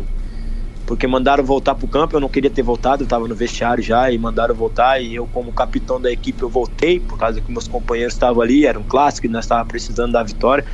[0.87, 2.17] Porque mandaram voltar pro campo.
[2.17, 5.03] Eu não queria ter voltado, eu tava no vestiário já e mandaram voltar.
[5.03, 8.65] E eu, como capitão da equipe, eu voltei, por causa que meus companheiros estavam ali.
[8.65, 10.65] Era um clássico e nós estávamos precisando da vitória.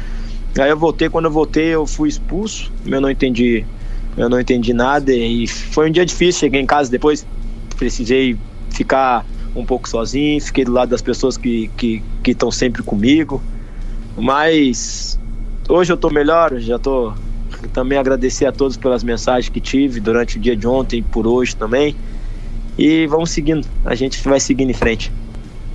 [0.59, 1.09] Aí eu voltei.
[1.09, 2.71] Quando eu voltei, eu fui expulso.
[2.87, 3.65] Eu não entendi.
[4.17, 5.13] Eu não entendi nada.
[5.13, 6.41] E foi um dia difícil.
[6.41, 7.27] Cheguei em casa depois,
[7.77, 8.37] precisei
[8.71, 13.43] ficar um pouco sozinho, fiquei do lado das pessoas que estão que, que sempre comigo.
[14.17, 15.19] Mas
[15.69, 17.15] hoje eu estou melhor, já estou.
[17.73, 21.57] Também agradecer a todos pelas mensagens que tive durante o dia de ontem, por hoje
[21.57, 21.97] também.
[22.77, 25.13] E vamos seguindo, a gente vai seguindo em frente.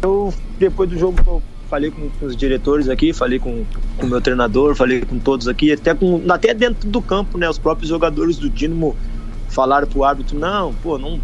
[0.01, 3.63] Eu, depois do jogo, eu falei com, os diretores aqui, falei com
[4.01, 7.49] o meu treinador, falei com todos aqui, até, com, até dentro do campo, né?
[7.49, 8.95] Os próprios jogadores do Dinamo
[9.49, 11.19] falaram pro árbitro: não, pô, não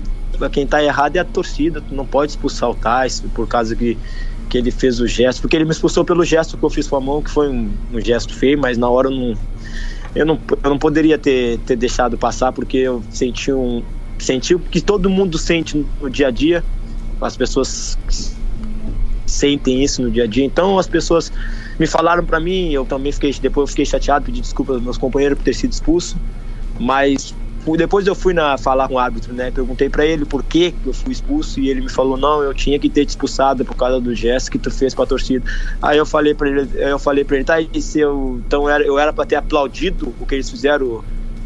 [0.51, 3.97] quem tá errado é a torcida, tu não pode expulsar o Tyson por causa que,
[4.49, 6.95] que ele fez o gesto, porque ele me expulsou pelo gesto que eu fiz com
[6.95, 9.37] a mão, que foi um, um gesto feio, mas na hora eu não,
[10.15, 13.83] eu não, eu não poderia ter, ter deixado passar, porque eu senti um.
[14.17, 16.63] Senti o que todo mundo sente no dia a dia,
[17.19, 17.97] as pessoas
[19.25, 20.45] sentem isso no dia a dia.
[20.45, 21.31] Então as pessoas
[21.77, 24.97] me falaram para mim, eu também fiquei depois eu fiquei chateado, pedi desculpa aos meus
[24.97, 26.15] companheiros por ter sido expulso,
[26.79, 27.35] mas
[27.75, 29.49] depois eu fui na, falar com o árbitro, né?
[29.49, 32.77] Perguntei para ele por que eu fui expulso e ele me falou: não, eu tinha
[32.77, 35.43] que ter te expulsado por causa do gesto que tu fez com a torcida.
[35.81, 38.99] Aí eu falei para ele, eu falei para ele, tá, e se eu, então eu
[38.99, 41.03] era para ter aplaudido o que eles fizeram,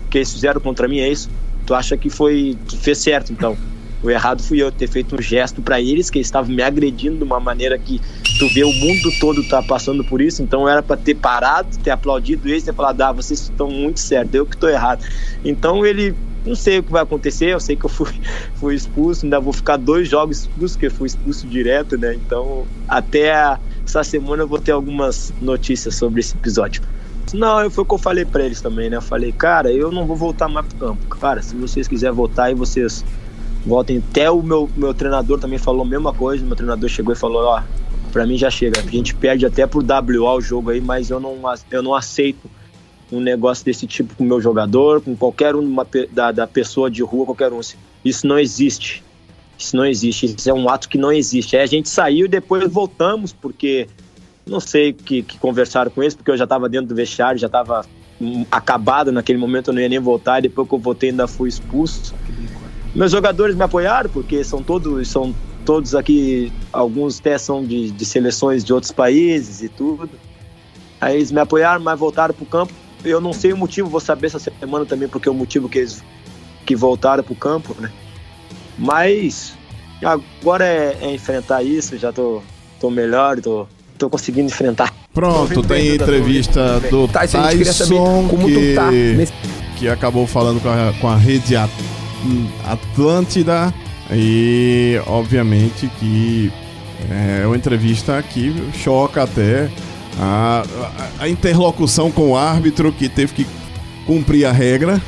[0.10, 1.30] que eles fizeram contra mim, é isso?
[1.66, 3.58] Tu acha que foi, tu fez certo então?
[4.02, 7.18] O errado fui eu ter feito um gesto para eles, que eles estavam me agredindo
[7.18, 8.02] de uma maneira que
[8.40, 11.92] tu vê o mundo todo tá passando por isso, então era para ter parado, ter
[11.92, 15.06] aplaudido eles, ter falado, ah, vocês estão muito certos, eu que estou errado.
[15.44, 18.08] Então ele não sei o que vai acontecer, eu sei que eu fui,
[18.56, 22.16] fui expulso, ainda vou ficar dois jogos expulso, porque eu fui expulso direto, né?
[22.16, 26.82] Então, até essa semana eu vou ter algumas notícias sobre esse episódio.
[27.34, 28.98] Não, foi o que eu falei para eles também, né?
[28.98, 31.18] Eu falei, cara, eu não vou voltar mais pro campo.
[31.18, 33.04] Cara, se vocês quiserem voltar e vocês
[33.66, 34.02] voltem.
[34.10, 36.46] Até o meu, meu treinador também falou a mesma coisa.
[36.46, 37.62] Meu treinador chegou e falou: Ó,
[38.10, 38.80] pra mim já chega.
[38.80, 41.38] A gente perde até por WA o jogo aí, mas eu não,
[41.72, 42.50] eu não aceito
[43.12, 45.76] um negócio desse tipo com o meu jogador, com qualquer um
[46.12, 47.60] da, da pessoa de rua, qualquer um.
[48.04, 49.04] Isso não existe.
[49.58, 50.26] Isso não existe.
[50.38, 51.58] Isso é um ato que não existe.
[51.58, 53.88] Aí a gente saiu e depois voltamos, porque
[54.46, 57.48] não sei que, que conversaram com eles, porque eu já estava dentro do vestiário, já
[57.48, 57.86] estava
[58.22, 60.40] hum, acabado naquele momento, eu não ia nem voltar.
[60.40, 62.14] E depois que eu voltei, ainda fui expulso.
[62.94, 65.34] Meus jogadores me apoiaram, porque são todos, são
[65.70, 70.10] todos aqui, alguns até são de, de seleções de outros países e tudo.
[71.00, 72.74] Aí eles me apoiaram, mas voltaram pro campo.
[73.06, 75.78] Eu não sei o motivo, vou saber essa semana também, porque é o motivo que
[75.78, 76.04] eles
[76.66, 77.92] que voltaram pro campo, né?
[78.80, 79.54] Mas
[80.04, 82.42] agora é, é enfrentar isso, já tô,
[82.80, 84.92] tô melhor, tô, tô conseguindo enfrentar.
[85.14, 89.34] Pronto, tem entrevista do Tyson, a gente queria saber Tyson como tu que, tá nesse-
[89.78, 91.70] que acabou falando com a, com a rede At-
[92.68, 93.72] Atlântida
[94.12, 96.52] e obviamente que
[97.10, 99.70] é uma entrevista que choca até
[100.20, 100.64] a,
[101.20, 103.48] a- interlocução com o árbitro que teve que
[104.06, 105.02] cumprir a regra.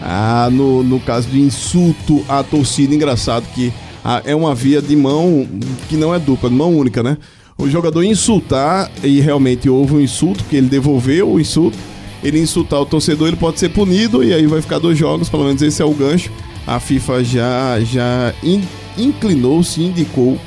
[0.00, 3.72] Ah, no, no caso de insulto à torcida, engraçado que
[4.04, 5.46] ah, é uma via de mão
[5.88, 7.16] que não é dupla, de mão única, né?
[7.56, 11.78] O jogador insultar, e realmente houve um insulto, que ele devolveu o insulto,
[12.22, 15.44] ele insultar o torcedor, ele pode ser punido, e aí vai ficar dois jogos, pelo
[15.44, 16.32] menos esse é o gancho.
[16.66, 18.62] A FIFA já, já in-
[18.96, 20.38] inclinou-se, indicou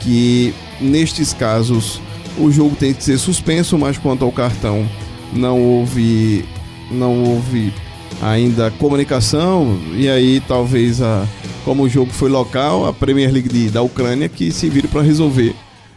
[0.00, 2.00] que nestes casos
[2.38, 4.88] o jogo tem que ser suspenso, mas quanto ao cartão
[5.32, 6.44] não houve
[6.90, 7.72] não houve
[8.22, 9.78] ainda comunicação.
[9.94, 11.26] E aí talvez a
[11.64, 15.02] como o jogo foi local, a Premier League de- da Ucrânia que se vire para
[15.02, 15.54] resolver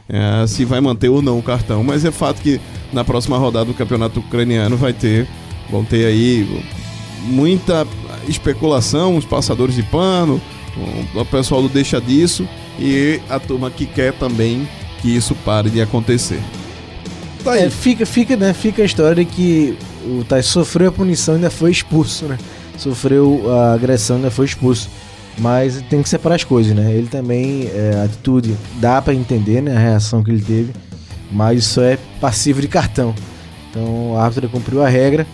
[0.10, 2.60] eh, se vai manter ou não o cartão, mas é fato que
[2.91, 5.26] na próxima rodada do campeonato ucraniano vai ter
[5.71, 6.45] vão ter aí
[7.26, 7.88] muita
[8.27, 10.41] especulação, os passadores de pano,
[11.15, 12.47] o- pessoal do deixa disso
[12.79, 14.67] e a turma que quer também
[15.01, 16.39] que isso pare de acontecer.
[17.43, 17.57] Tá.
[17.57, 21.38] É, fica, fica, né, fica a história de que o Tyson sofreu a punição e
[21.38, 22.38] ainda foi expulso, né?
[22.77, 24.89] Sofreu a agressão e ainda foi expulso.
[25.38, 26.91] Mas tem que separar as coisas, né?
[26.93, 29.75] Ele também, é, a atitude, dá pra entender, né?
[29.75, 30.71] A reação que ele teve.
[31.31, 33.13] Mas isso é passivo de cartão.
[33.69, 35.25] Então o árbitro cumpriu a regra.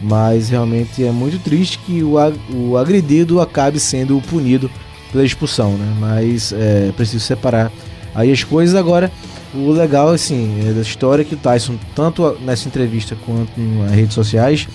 [0.00, 4.70] Mas realmente é muito triste que o, ag- o agredido acabe sendo punido
[5.12, 5.96] pela expulsão, né?
[5.98, 7.70] Mas é preciso separar
[8.14, 8.74] aí as coisas.
[8.74, 9.12] Agora,
[9.54, 14.14] o legal, assim, é da história que o Tyson, tanto nessa entrevista quanto nas redes
[14.14, 14.66] sociais,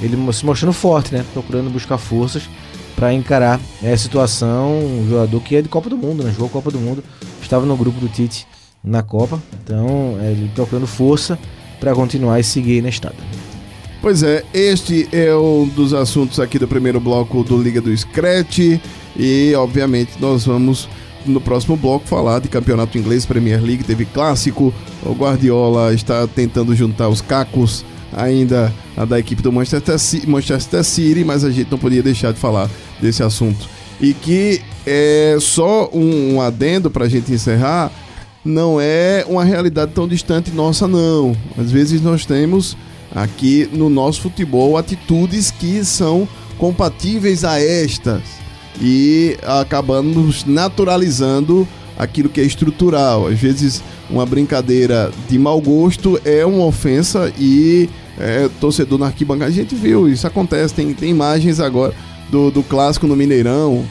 [0.00, 1.24] ele se mostrando forte, né?
[1.32, 2.42] Procurando buscar forças
[2.94, 4.78] para encarar essa situação.
[4.78, 6.30] Um jogador que é de Copa do Mundo, né?
[6.30, 7.02] Jogou a Copa do Mundo,
[7.42, 8.46] estava no grupo do Tite
[8.84, 9.42] na Copa.
[9.64, 11.38] Então, é, ele procurando força
[11.80, 13.16] para continuar e seguir na estrada.
[14.00, 18.80] Pois é, este é um dos assuntos aqui do primeiro bloco do Liga do Scratch
[19.16, 20.88] e obviamente nós vamos
[21.26, 24.72] no próximo bloco falar de campeonato inglês, Premier League, teve clássico,
[25.04, 27.84] o Guardiola está tentando juntar os cacos
[28.16, 28.72] ainda
[29.06, 32.70] da equipe do Manchester Ci- Manchester City, mas a gente não podia deixar de falar
[33.02, 33.68] desse assunto.
[34.00, 37.92] E que é só um, um adendo para a gente encerrar,
[38.42, 41.36] não é uma realidade tão distante nossa, não.
[41.58, 42.74] Às vezes nós temos
[43.14, 48.22] aqui no nosso futebol atitudes que são compatíveis a estas
[48.80, 51.66] e acabamos naturalizando
[51.98, 53.26] aquilo que é estrutural.
[53.26, 59.50] Às vezes, uma brincadeira de mau gosto é uma ofensa e é, torcedor na arquibancada.
[59.50, 61.92] A gente viu, isso acontece, tem, tem imagens agora
[62.30, 63.84] do, do clássico no Mineirão.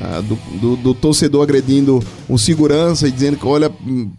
[0.00, 3.70] ah, do, do- do torcedor agredindo um segurança e dizendo que, olha,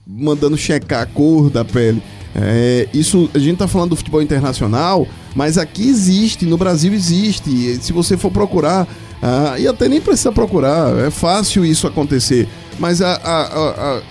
[0.06, 2.01] mandando checar a cor da pele.
[2.36, 7.78] É, isso a gente tá falando do futebol internacional, mas aqui existe, no Brasil existe.
[7.82, 8.88] Se você for procurar,
[9.22, 12.48] ah, e até nem precisa procurar, é fácil isso acontecer.
[12.80, 13.41] Mas a, a,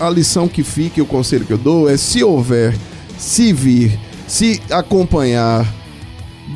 [0.01, 2.77] a- a lição que fica e o conselho que eu dou é: se houver,
[3.19, 5.67] se vir, se acompanhar,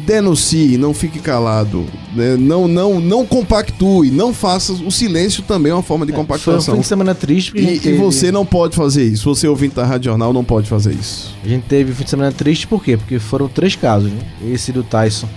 [0.05, 2.37] denuncie, não fique calado, né?
[2.39, 6.25] não, não, não compactue, não faça o silêncio também é uma forma de Foi um
[6.25, 6.75] compactuação.
[6.75, 9.25] fim de semana triste porque a E, e teve- você não pode fazer isso.
[9.35, 11.35] Você ouvinte da Rádio Jornal não pode fazer isso.
[11.45, 12.97] A gente teve um fim de semana triste por quê?
[12.97, 14.21] Porque foram três casos, né?
[14.47, 15.29] Esse do Tyson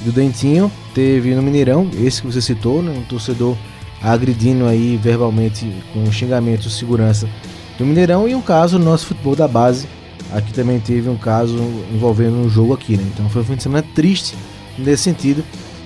[0.00, 2.94] e do Dentinho, teve no Mineirão, esse que você citou, né?
[2.96, 3.56] Um torcedor
[4.02, 7.28] agredindo aí verbalmente com xingamento segurança
[7.78, 9.86] do Mineirão e um caso no nosso futebol da base.
[10.32, 11.56] Aqui também teve um caso
[11.92, 13.04] envolvendo um jogo aqui, né?
[13.14, 14.34] Então foi um fim de semana triste
[14.78, 15.44] nesse sentido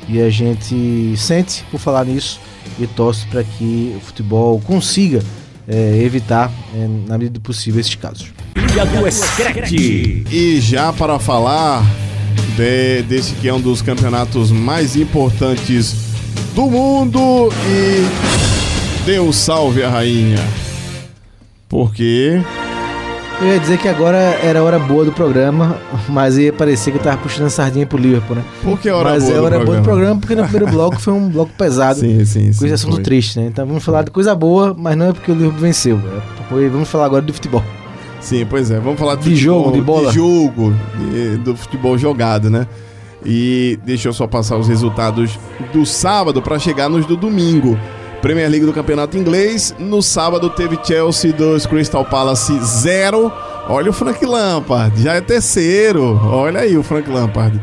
[0.09, 2.41] e a gente sente por falar nisso
[2.78, 5.22] e torce para que o futebol consiga
[5.66, 8.28] eh, evitar, eh, na medida do possível, esses casos.
[8.57, 10.24] Ilha do Screte.
[10.32, 11.84] E já para falar
[12.57, 15.95] de- desse que é um dos campeonatos mais importantes
[16.55, 20.39] do mundo e Deus salve a rainha.
[21.68, 22.41] Porque
[23.41, 25.76] Eu ia dizer que agora era a hora boa do programa,
[26.09, 28.43] mas ia parecer que eu tava puxando a sardinha pro Liverpool, né?
[28.64, 31.01] Porque é hora mas boa é do hora boa do programa, porque no primeiro bloco
[31.01, 32.01] foi um bloco pesado.
[32.01, 32.64] sim, sim, Com sim.
[32.64, 33.03] esse assunto foi.
[33.05, 33.47] triste, né?
[33.47, 36.01] Então vamos falar de coisa boa, mas não é porque o Liverpool venceu.
[36.51, 37.62] É vamos falar agora do futebol.
[38.20, 38.80] Sim, pois é.
[38.80, 40.09] Vamos falar De jogo, de bola.
[40.11, 42.66] De jogo, de- do futebol jogado, né?
[43.24, 45.39] E deixa eu só passar os resultados
[45.72, 47.78] do sábado para chegar nos do domingo.
[48.21, 49.75] Premier League do Campeonato Inglês.
[49.79, 53.33] No sábado teve Chelsea 2, Crystal Palace 0.
[53.69, 56.19] Olha o Frank Lampard, já é terceiro.
[56.25, 57.61] Olha aí o Frank Lampard.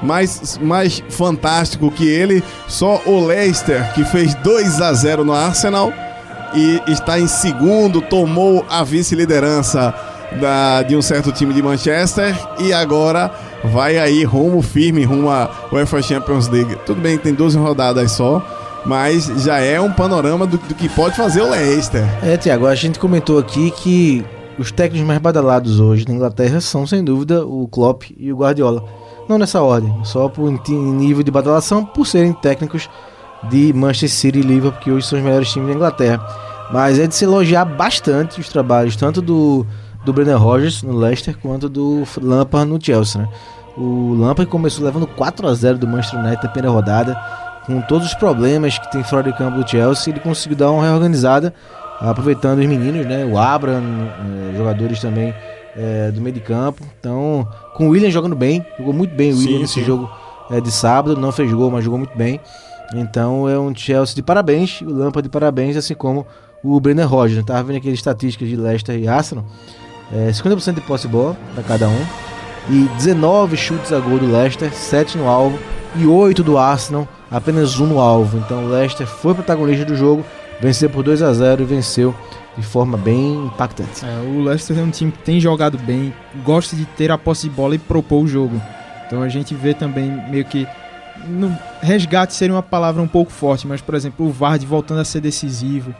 [0.00, 5.92] Mais, mais fantástico que ele, só o Leicester, que fez 2 a 0 no Arsenal
[6.54, 9.92] e está em segundo, tomou a vice-liderança
[10.86, 13.32] de um certo time de Manchester e agora
[13.64, 16.76] vai aí rumo firme, rumo à UEFA Champions League.
[16.86, 18.40] Tudo bem tem 12 rodadas só,
[18.88, 22.02] mas já é um panorama do, do que pode fazer o Leicester.
[22.24, 24.24] É, Tiago, a gente comentou aqui que
[24.58, 28.82] os técnicos mais badalados hoje na Inglaterra são, sem dúvida, o Klopp e o Guardiola.
[29.28, 32.88] Não nessa ordem, só por nível de badalação, por serem técnicos
[33.50, 36.26] de Manchester City e Liverpool, que hoje são os melhores times da Inglaterra.
[36.72, 39.66] Mas é de se elogiar bastante os trabalhos, tanto do,
[40.02, 43.28] do Brendan Rodgers no Leicester, quanto do Lampard no Chelsea, né?
[43.76, 47.16] O Lampard começou levando 4 a 0 do Manchester United na primeira rodada,
[47.68, 50.82] com todos os problemas que tem fora de campo do Chelsea, ele conseguiu dar uma
[50.82, 51.52] reorganizada,
[52.00, 53.26] aproveitando os meninos, né?
[53.26, 55.34] O Abraham, eh, jogadores também
[55.76, 56.82] eh, do meio de campo.
[56.98, 59.84] Então, com o William jogando bem, jogou muito bem o Sim, William nesse sim.
[59.84, 60.10] jogo
[60.50, 62.40] eh, de sábado, não fez gol, mas jogou muito bem.
[62.94, 66.26] Então é um Chelsea de parabéns, o Lampard de parabéns, assim como
[66.64, 67.44] o Brendan Rodgers.
[67.44, 69.44] Tava vendo aqui as estatísticas de Leicester e Arsenal.
[70.10, 72.06] É, 50% de posse de bola para cada um.
[72.70, 75.58] E 19 chutes a gol do Leicester, 7 no alvo
[75.96, 78.38] e 8 do Arsenal, apenas um no alvo.
[78.38, 80.24] Então o Leicester foi protagonista do jogo,
[80.60, 82.14] venceu por 2 a 0 e venceu
[82.56, 84.04] de forma bem impactante.
[84.04, 86.12] É, o Leicester é um time que tem jogado bem,
[86.44, 88.60] gosta de ter a posse de bola e propor o jogo.
[89.06, 90.66] Então a gente vê também meio que.
[91.26, 95.04] No, resgate seria uma palavra um pouco forte, mas por exemplo, o Vardy voltando a
[95.04, 95.94] ser decisivo,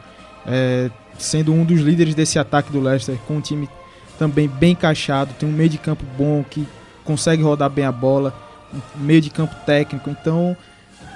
[0.45, 3.69] é, sendo um dos líderes desse ataque do Leicester, com um time
[4.17, 6.67] também bem encaixado, tem um meio de campo bom que
[7.03, 8.33] consegue rodar bem a bola,
[8.73, 10.55] um meio de campo técnico, então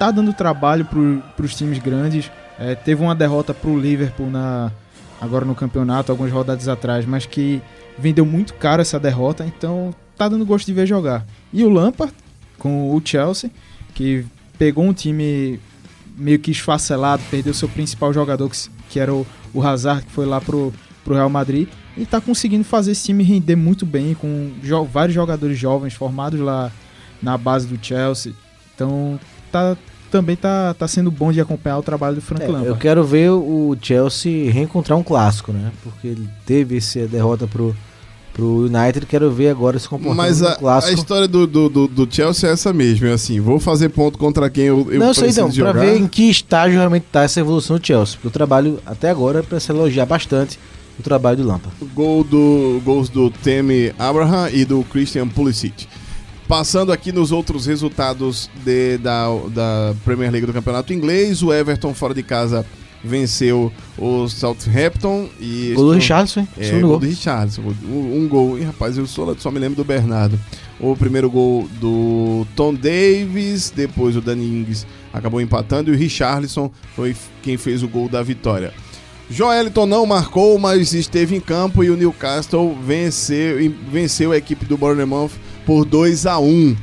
[0.04, 2.30] tá dando trabalho para os times grandes.
[2.60, 4.70] É, teve uma derrota para o Liverpool na,
[5.22, 7.62] agora no campeonato, algumas rodadas atrás, mas que
[7.98, 11.26] vendeu muito caro essa derrota, então tá dando gosto de ver jogar.
[11.54, 12.14] E o Lampard
[12.60, 13.50] com o Chelsea,
[13.94, 14.26] que
[14.58, 15.58] pegou um time
[16.18, 18.58] meio que esfacelado, perdeu seu principal jogador, que,
[18.90, 20.74] que era o, o Hazard, que foi lá pro,
[21.06, 25.16] pro Real Madrid, e tá conseguindo fazer esse time render muito bem, com jo vários
[25.16, 26.70] jogadores jovens formados lá
[27.22, 28.34] na base do Chelsea.
[28.76, 29.18] Então
[29.50, 29.78] tá,
[30.14, 32.68] também tá, tá sendo bom de acompanhar o trabalho do Frank É, Lampard.
[32.68, 35.72] eu quero ver o Chelsea reencontrar um clássico, né?
[35.84, 37.76] Porque ele teve essa derrota pro,
[38.32, 40.94] pro United, quero ver agora se comportando Mas a, a clássico.
[41.00, 44.50] história do, do, do, do Chelsea é essa mesmo, é assim, vou fazer ponto contra
[44.50, 45.74] quem eu, eu Não, sei então, pra jogar.
[45.74, 48.14] ver em que estágio realmente tá essa evolução do Chelsea.
[48.16, 50.60] Porque o trabalho até agora é pra se elogiar bastante
[51.00, 51.76] o trabalho do Lampard.
[51.96, 55.88] Gol do, gols do Temi Abraham e do Christian Pulisic.
[56.54, 61.96] Passando aqui nos outros resultados de- da, da Premier League do Campeonato Inglês, o Everton
[61.96, 62.64] fora de casa
[63.04, 65.94] venceu o Southampton e Gol do
[66.42, 66.48] hein?
[66.56, 67.64] É, Segundo gol do Richardson.
[67.90, 68.60] Um, gol.
[68.60, 70.40] E, rapaz, eu só, só me lembro do Bernardo.
[70.80, 76.70] O primeiro gol do Tom Davis, depois o Dani Ings acabou empatando e o Richarlison
[76.96, 78.72] foi quem fez o gol da vitória.
[79.28, 83.56] Joeliton não marcou, mas esteve em campo e o Newcastle venceu,
[83.92, 85.32] venceu a equipe do Bournemouth
[85.66, 86.76] por 2 a 1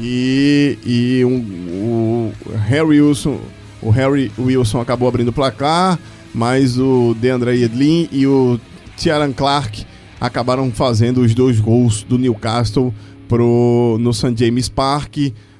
[0.00, 3.40] E, e um- o Harry Wilson,
[3.82, 5.98] o Harry Wilson acabou abrindo o placar,
[6.32, 8.60] mas o DeAndre Yedlin e o
[8.96, 9.84] Tiaran Clark
[10.20, 12.94] acabaram fazendo os dois gols do Newcastle
[13.26, 14.34] pro, no St.
[14.36, 15.16] James Park,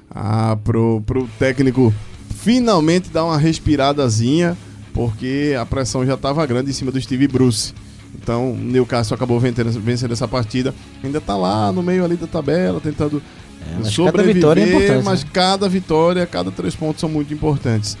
[0.09, 1.93] ah, pro, pro técnico
[2.41, 4.57] finalmente dar uma respiradazinha,
[4.93, 7.73] porque a pressão já estava grande em cima do Steve Bruce.
[8.15, 10.73] Então o Newcastle acabou vencendo, vencendo essa partida.
[11.03, 13.21] Ainda tá lá no meio ali da tabela, tentando
[13.61, 15.05] É, mas cada sobreviver, vitória é importante.
[15.05, 15.29] mas né?
[15.33, 17.97] cada vitória, cada três pontos são muito importantes.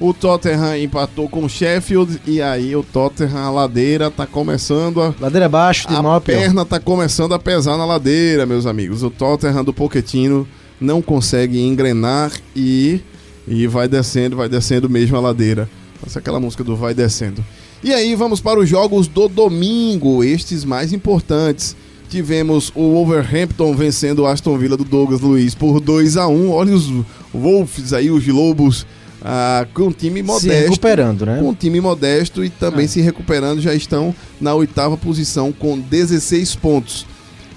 [0.00, 5.12] O Tottenham empatou com o Sheffield e aí o Tottenham, a ladeira tá começando a
[5.20, 9.02] Ladeira abaixo, de a perna tá começando a pesar na ladeira, meus amigos.
[9.02, 10.46] O Tottenham do Pochettino
[10.80, 13.00] não consegue engrenar e,
[13.48, 15.68] e vai descendo, vai descendo mesmo a ladeira.
[16.06, 17.44] Essa é aquela música do vai descendo.
[17.82, 21.76] E aí vamos para os jogos do domingo, estes mais importantes.
[22.10, 26.74] Tivemos o Wolverhampton vencendo o Aston Villa do Douglas Luiz por 2 a 1 Olha
[26.74, 26.90] os
[27.32, 28.86] Wolves aí, os Lobos,
[29.22, 31.38] ah, com um time Se modesto recuperando, né?
[31.40, 36.56] com um time modesto e também se recuperando, já estão na oitava posição com 16
[36.56, 37.06] pontos.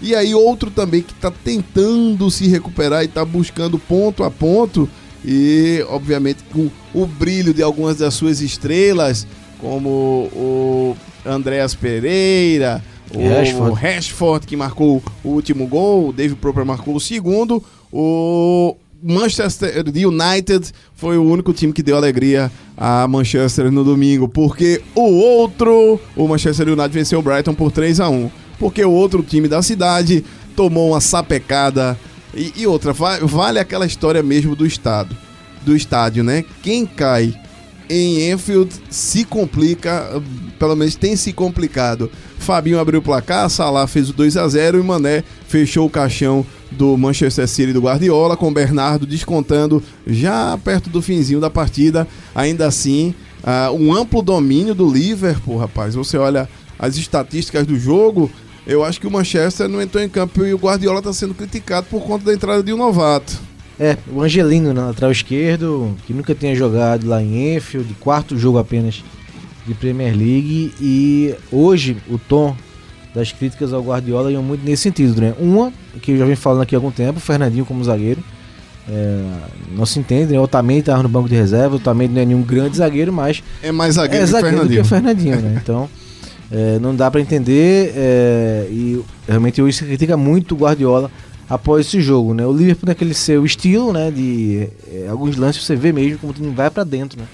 [0.01, 4.87] E aí outro também que está tentando se recuperar e está buscando ponto a ponto
[5.23, 9.25] e obviamente com o brilho de algumas das suas estrelas,
[9.61, 12.83] como o Andreas Pereira,
[13.13, 13.73] o Rashford.
[13.81, 20.71] Rashford que marcou o último gol, o David Proper marcou o segundo, o Manchester United
[20.95, 26.27] foi o único time que deu alegria a Manchester no domingo, porque o outro, o
[26.27, 30.23] Manchester United venceu o Brighton por 3 a 1 porque o outro time da cidade
[30.55, 31.97] tomou uma sapecada.
[32.31, 35.17] E, e outra, va- vale aquela história mesmo do estado,
[35.65, 36.45] do estádio, né?
[36.61, 37.33] Quem cai
[37.91, 40.21] em Enfield se complica,
[40.57, 42.09] pelo menos tem se complicado.
[42.39, 46.45] Fabinho abriu o placar, Salah fez o 2 a 0 e Mané fechou o caixão
[46.71, 52.07] do Manchester City do Guardiola, com Bernardo descontando já perto do finzinho da partida.
[52.33, 53.13] Ainda assim,
[53.43, 55.93] ah, um amplo domínio do Liverpool, rapaz.
[55.93, 56.47] Você olha
[56.79, 58.31] as estatísticas do jogo,
[58.65, 61.87] eu acho que o Manchester não entrou em campo e o Guardiola está sendo criticado
[61.89, 63.50] por conta da entrada de um novato.
[63.81, 68.59] É, o Angelino na lateral esquerdo, que nunca tinha jogado lá em Enfield, quarto jogo
[68.59, 69.03] apenas
[69.65, 70.71] de Premier League.
[70.79, 72.55] E hoje o tom
[73.11, 75.33] das críticas ao Guardiola iam muito nesse sentido, né?
[75.39, 78.23] Uma, que eu já venho falando aqui há algum tempo, o Fernandinho como zagueiro.
[78.87, 79.23] É,
[79.75, 80.39] não se entende, né?
[80.39, 83.41] O Otamendi estava no banco de reserva, o Otamendi não é nenhum grande zagueiro, mas
[83.63, 84.81] É mais zagueiro é que zagueiro que Fernandinho.
[84.83, 85.59] o Fernandinho, né?
[85.59, 85.89] Então,
[86.51, 91.09] é, não dá pra entender é, e realmente hoje se critica muito o Guardiola
[91.51, 92.45] após esse jogo, né?
[92.45, 94.09] O Liverpool naquele seu estilo, né?
[94.09, 97.27] De é, alguns lances você vê mesmo como o time vai pra dentro, né?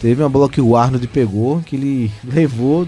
[0.00, 2.86] Teve uma bola que o Arnold pegou, que ele levou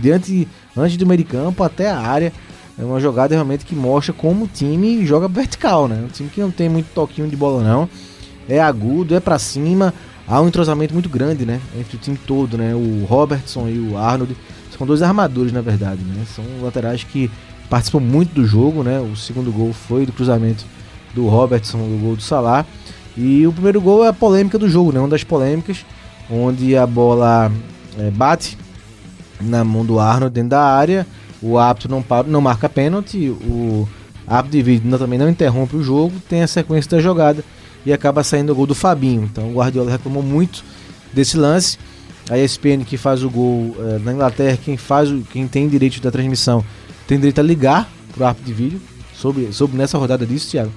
[0.00, 0.46] diante,
[0.76, 2.32] antes do meio de campo até a área.
[2.78, 6.00] É uma jogada realmente que mostra como o time joga vertical, né?
[6.04, 7.88] Um time que não tem muito toquinho de bola não.
[8.48, 9.92] É agudo, é pra cima.
[10.26, 11.60] Há um entrosamento muito grande, né?
[11.76, 12.72] Entre o time todo, né?
[12.76, 14.36] O Robertson e o Arnold
[14.76, 16.24] são dois armadores, na verdade, né?
[16.32, 17.28] São laterais que
[17.72, 19.00] participam muito do jogo, né?
[19.00, 20.62] O segundo gol foi do cruzamento
[21.14, 22.66] do Robertson, do gol do Salah.
[23.16, 25.00] E o primeiro gol é a polêmica do jogo, né?
[25.00, 25.86] Uma das polêmicas,
[26.30, 27.50] onde a bola
[27.98, 28.58] é, bate
[29.40, 31.06] na mão do Arnold dentro da área.
[31.40, 33.30] O árbitro não, não marca pênalti.
[33.30, 33.88] O
[34.26, 36.12] árbitro de vídeo também não interrompe o jogo.
[36.28, 37.42] Tem a sequência da jogada
[37.86, 39.22] e acaba saindo o gol do Fabinho.
[39.32, 40.62] Então o Guardiola reclamou muito
[41.10, 41.78] desse lance.
[42.28, 46.02] A ESPN que faz o gol eh, na Inglaterra, quem faz o, quem tem direito
[46.02, 46.62] da transmissão
[47.06, 48.80] tem direito a ligar pro árbitro de vídeo.
[49.14, 50.72] Sobre, sobre nessa rodada disso, Thiago.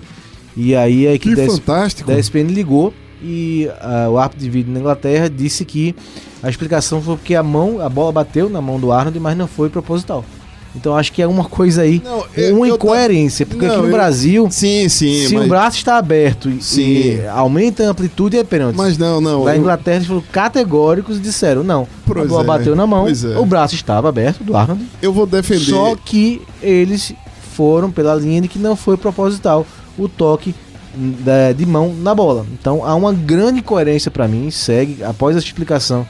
[0.55, 2.07] E aí a Que equipe da, ES- fantástico.
[2.11, 5.95] da ESPN ligou e ah, o árbitro de vídeo na Inglaterra disse que
[6.43, 9.47] a explicação foi porque a mão, a bola bateu na mão do Arnold, mas não
[9.47, 10.23] foi proposital.
[10.75, 13.87] Então acho que é uma coisa aí, Não, eu- uma incoerência, porque Não, aqui no
[13.89, 15.25] eu- Brasil, Sim, sim.
[15.27, 16.81] se mas, o braço está aberto e, Sim.
[17.21, 18.75] e aumenta a amplitude é pênalti.
[18.75, 19.45] mas não, não.
[19.45, 22.85] Na eu- Inglaterra eles foram categóricos e disseram, não, a Pois bola é, bateu na
[22.85, 23.37] mão, é.
[23.39, 25.63] o braço estava aberto do Arnold, Eu vou defender.
[25.71, 27.13] só que eles
[27.53, 29.65] foram pela linha de que não foi proposital
[29.97, 30.53] o toque
[30.97, 32.45] da- de mão na bola.
[32.59, 36.05] Então há uma grande coerência para mim, segue após essa explicação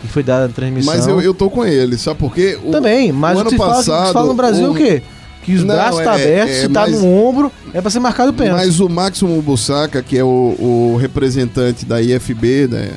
[0.00, 0.94] que foi dada na transmissão.
[0.94, 2.58] Mas eu, eu tô com ele, sabe por quê?
[2.64, 4.72] O- Também, mas o o ano que fala, passado, que fala no Brasil é o-
[4.72, 5.02] o quê?
[5.42, 7.90] Que os Não, braços estão é- abertos, é, se tá mas- no ombro, é pra
[7.90, 8.60] ser marcado pênalti.
[8.66, 12.90] Mas o Máximo Bussaca, que é o, o representante da IFB, né,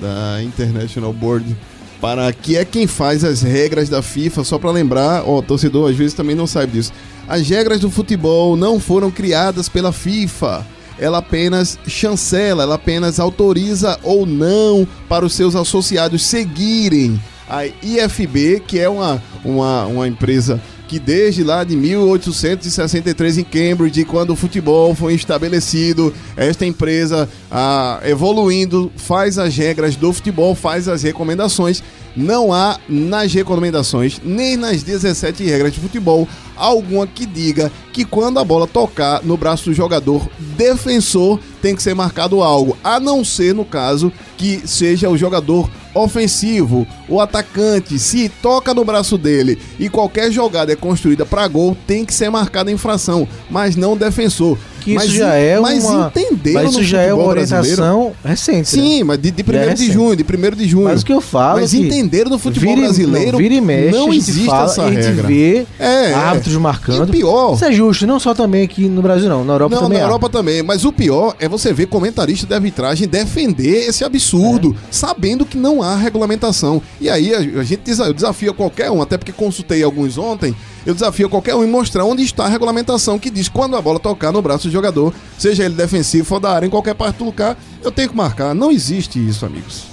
[0.00, 1.56] da International Board,
[2.00, 5.96] para que é quem faz as regras da FIFA, só para lembrar, ó, torcedor às
[5.96, 6.92] vezes também não sabe disso.
[7.28, 10.66] As regras do futebol não foram criadas pela FIFA.
[10.98, 18.62] Ela apenas chancela, ela apenas autoriza ou não para os seus associados seguirem a IFB,
[18.66, 20.60] que é uma, uma, uma empresa
[20.92, 27.98] que desde lá de 1863 em Cambridge, quando o futebol foi estabelecido, esta empresa ah,
[28.04, 31.82] evoluindo faz as regras do futebol, faz as recomendações.
[32.16, 38.38] Não há nas recomendações, nem nas 17 regras de futebol, alguma que diga que quando
[38.38, 43.24] a bola tocar no braço do jogador defensor tem que ser marcado algo, a não
[43.24, 49.58] ser no caso que seja o jogador ofensivo, o atacante, se toca no braço dele
[49.78, 54.58] e qualquer jogada é construída para gol, tem que ser marcada infração, mas não defensor.
[54.82, 56.12] Que isso mas, já é mas uma.
[56.16, 57.82] entenderam mas isso já é uma futebol brasileiro?
[57.82, 58.76] orientação recente.
[58.76, 58.82] né?
[58.82, 59.92] Sim, mas de, de 1 de recente.
[59.92, 60.84] junho, de 1 de junho.
[60.84, 63.54] Mas o que eu falo Mas é entenderam no futebol vira e- brasileiro, não, vira
[63.54, 65.26] e mexe, não existe fala, essa a gente regra.
[65.26, 66.14] vê É, é.
[66.14, 67.10] árbitros E o marcando.
[67.10, 69.44] pior, Isso é justo, não só também aqui no Brasil, não.
[69.44, 70.06] Na Europa não, também na há.
[70.08, 70.62] Europa também.
[70.62, 74.86] Mas o pior é você ver comentarista de arbitragem defender esse absurdo, É.
[74.90, 76.82] sabendo que não há regulamentação.
[77.00, 80.54] E aí a, a gente desa- eu desafio qualquer um, até porque consultei alguns ontem,
[80.84, 84.00] eu desafio qualquer um em mostrar onde está a regulamentação que diz quando a bola
[84.00, 87.24] tocar no braço do jogador, seja ele defensivo ou da área, em qualquer parte do
[87.24, 88.54] lugar, eu tenho que marcar.
[88.54, 89.84] Não existe isso, amigos.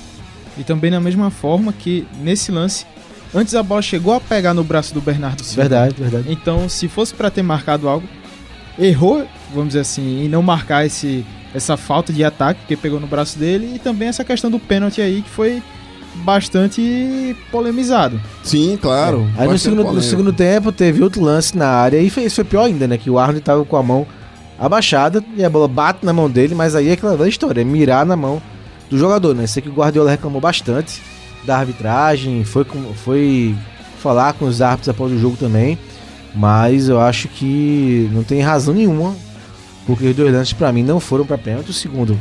[0.57, 2.85] E também da mesma forma que nesse lance,
[3.33, 5.61] antes a bola chegou a pegar no braço do Bernardo Silva.
[5.61, 6.31] Verdade, verdade.
[6.31, 8.07] Então, se fosse pra ter marcado algo,
[8.77, 13.07] errou, vamos dizer assim, em não marcar esse, essa falta de ataque que pegou no
[13.07, 15.61] braço dele e também essa questão do pênalti aí que foi
[16.16, 18.20] bastante polemizado.
[18.43, 19.28] Sim, claro.
[19.38, 22.43] Aí no segundo, no segundo tempo teve outro lance na área e foi, isso foi
[22.43, 22.97] pior ainda, né?
[22.97, 24.05] Que o Arnold tava com a mão
[24.60, 27.64] abaixada e a bola bate na mão dele, mas aí é aquela velha história, é
[27.64, 28.41] mirar na mão
[28.89, 29.47] do jogador, né?
[29.47, 31.01] Sei que o Guardiola reclamou bastante
[31.45, 33.55] da arbitragem, foi, com, foi
[33.99, 35.78] falar com os árbitros após o jogo também,
[36.36, 39.16] mas eu acho que não tem razão nenhuma,
[39.86, 41.70] porque os dois lances para mim não foram para pênalti.
[41.70, 42.20] O segundo,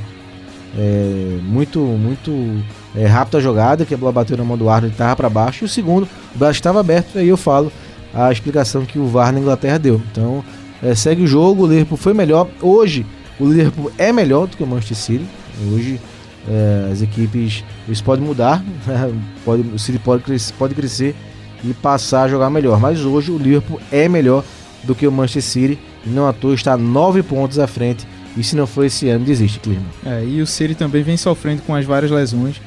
[0.76, 2.62] é, muito, muito
[2.94, 5.30] é, rápido a jogada, que a bola bateu na mão do árbitro e estava para
[5.30, 7.72] baixo, e o segundo, o braço estava aberto, e aí eu falo
[8.12, 10.00] a explicação que o VAR na Inglaterra deu.
[10.10, 10.44] Então,
[10.82, 12.48] é, segue o jogo, o Liverpool foi melhor.
[12.60, 13.04] Hoje,
[13.38, 15.26] o Liverpool é melhor do que o Manchester City.
[15.72, 16.00] Hoje,
[16.48, 19.12] é, as equipes eles podem mudar, né?
[19.44, 21.14] pode, o City pode crescer, pode crescer
[21.62, 22.80] e passar a jogar melhor.
[22.80, 24.44] Mas hoje, o Liverpool é melhor
[24.84, 25.78] do que o Manchester City.
[26.06, 28.06] E não à toa está nove pontos à frente.
[28.36, 29.82] E se não for esse ano, desiste, Clima.
[30.04, 32.60] É, e o City também vem sofrendo com as várias lesões.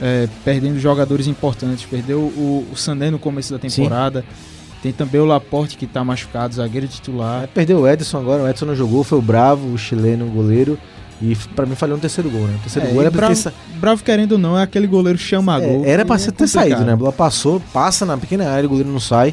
[0.00, 1.84] É, perdendo jogadores importantes.
[1.84, 4.20] Perdeu o, o Sané no começo da temporada.
[4.20, 4.52] Sim.
[4.82, 7.44] Tem também o Laporte que tá machucado, zagueiro titular.
[7.44, 10.30] É, perdeu o Edson agora, o Edson não jogou, foi o Bravo, o chileno, o
[10.30, 10.76] goleiro.
[11.20, 12.56] E pra mim falhou no terceiro gol, né?
[12.56, 13.52] O terceiro é, gol era bravo, ter...
[13.76, 15.84] bravo querendo ou não, é aquele goleiro chama é, gol.
[15.84, 16.94] Era pra é ter saído, né?
[16.94, 19.32] A bola passou, passa na pequena área, o goleiro não sai.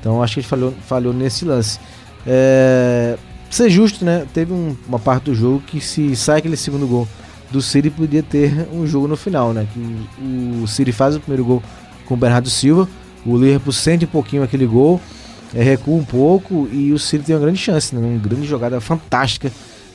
[0.00, 1.78] Então acho que ele falhou, falhou nesse lance.
[2.26, 3.18] É,
[3.50, 4.26] ser justo, né?
[4.32, 7.06] Teve um, uma parte do jogo que se sai aquele segundo gol
[7.50, 9.66] do City, podia ter um jogo no final, né?
[9.72, 11.62] Que o City faz o primeiro gol
[12.04, 12.88] com o Bernardo Silva
[13.26, 15.00] o Liverpool sente um pouquinho aquele gol,
[15.52, 18.00] é, recua um pouco e o City tem uma grande chance, né?
[18.00, 19.50] uma grande jogada fantástica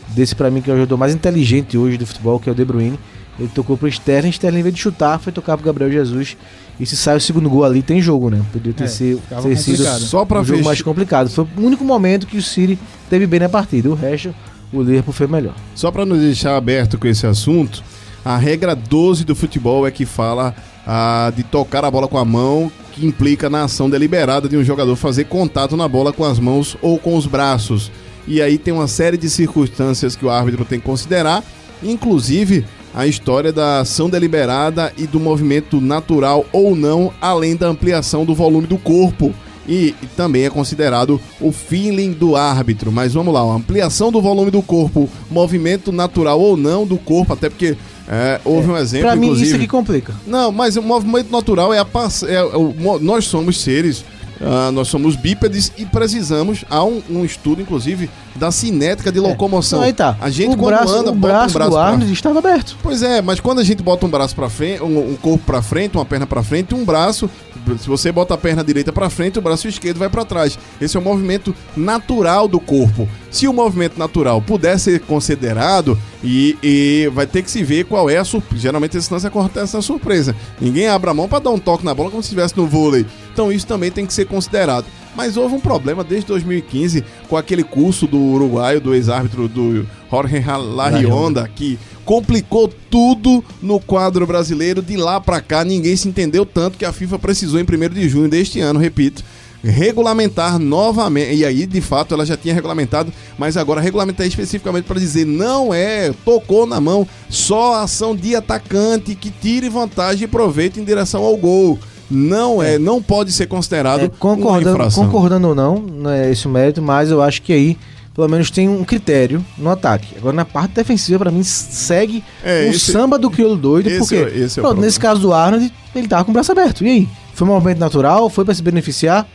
[0.10, 2.56] desse para mim que é o jogador mais inteligente hoje do futebol, que é o
[2.56, 3.00] De Bruyne.
[3.40, 6.36] Ele tocou pro Sterling, Sterling em vez de chutar, foi tocar pro Gabriel Jesus.
[6.82, 8.44] E se sai o segundo gol ali, tem jogo, né?
[8.52, 11.30] Poderia ter, é, ser, ter sido só para um jogo mais complicado.
[11.30, 13.88] Foi o único momento que o City teve bem na partida.
[13.88, 14.34] O resto,
[14.74, 15.54] o Liverpool foi melhor.
[15.76, 17.84] Só para nos deixar aberto com esse assunto,
[18.26, 20.56] a regra 12 do futebol é que fala
[20.88, 24.64] ah, de tocar a bola com a mão que implica na ação deliberada de um
[24.64, 27.92] jogador fazer contato na bola com as mãos ou com os braços.
[28.26, 31.44] E aí tem uma série de circunstâncias que o árbitro tem que considerar,
[31.84, 38.26] inclusive a história da ação deliberada e do movimento natural ou não, além da ampliação
[38.26, 39.34] do volume do corpo.
[39.68, 42.92] E, também é considerado o feeling do árbitro.
[42.92, 47.48] Mas vamos lá, ampliação do volume do corpo, movimento natural ou não do corpo, até
[47.48, 47.78] porque
[48.08, 48.72] é, houve é.
[48.74, 49.42] um exemplo, pra inclusive...
[49.42, 50.14] mim isso que complica.
[50.26, 51.86] Não, mas o movimento natural é a...
[52.28, 54.04] É, é, o, nós somos seres...
[54.42, 56.66] Uh, nós somos bípedes e precisamos.
[56.68, 59.22] Há um, um estudo, inclusive, da cinética de é.
[59.22, 59.86] locomoção.
[59.86, 60.18] Então, aí tá.
[60.20, 62.14] A gente, o quando braço, anda, o bota braço um braço do Arnold pra...
[62.14, 62.78] estava aberto.
[62.82, 65.62] Pois é, mas quando a gente bota um braço para frente, um, um corpo para
[65.62, 67.30] frente, uma perna para frente, um braço
[67.78, 70.58] se você bota a perna direita para frente, o braço esquerdo vai para trás.
[70.80, 73.08] Esse é o movimento natural do corpo.
[73.30, 78.10] Se o movimento natural puder ser considerado, e, e vai ter que se ver qual
[78.10, 78.62] é a surpresa.
[78.62, 80.36] Geralmente esse lance acontece na surpresa.
[80.60, 83.06] Ninguém abre a mão para dar um toque na bola como se estivesse no vôlei.
[83.34, 84.86] Então isso também tem que ser considerado.
[85.16, 90.44] Mas houve um problema desde 2015 com aquele curso do uruguaio, do ex-árbitro do Jorge
[90.74, 94.82] Larionda, que complicou tudo no quadro brasileiro.
[94.82, 98.10] De lá para cá, ninguém se entendeu tanto que a FIFA precisou, em 1 de
[98.10, 99.24] junho deste ano, repito,
[99.64, 101.36] regulamentar novamente.
[101.36, 105.74] E aí, de fato, ela já tinha regulamentado, mas agora regulamentar especificamente para dizer não
[105.74, 111.24] é, tocou na mão, só ação de atacante que tire vantagem e proveito em direção
[111.24, 111.78] ao gol.
[112.12, 115.06] Não é, é não pode ser considerado é, concordando, uma infração.
[115.06, 117.78] Concordando ou não, não é esse o mérito, mas eu acho que aí
[118.14, 120.16] pelo menos tem um critério no ataque.
[120.18, 124.00] Agora na parte defensiva, para mim, segue é, o esse, samba do crioulo doido, esse
[124.00, 126.84] porque é, esse é pronto, nesse caso do Arnold, ele tava com o braço aberto.
[126.84, 127.10] E aí?
[127.34, 128.30] Foi um movimento natural?
[128.30, 129.28] Foi para se beneficiar?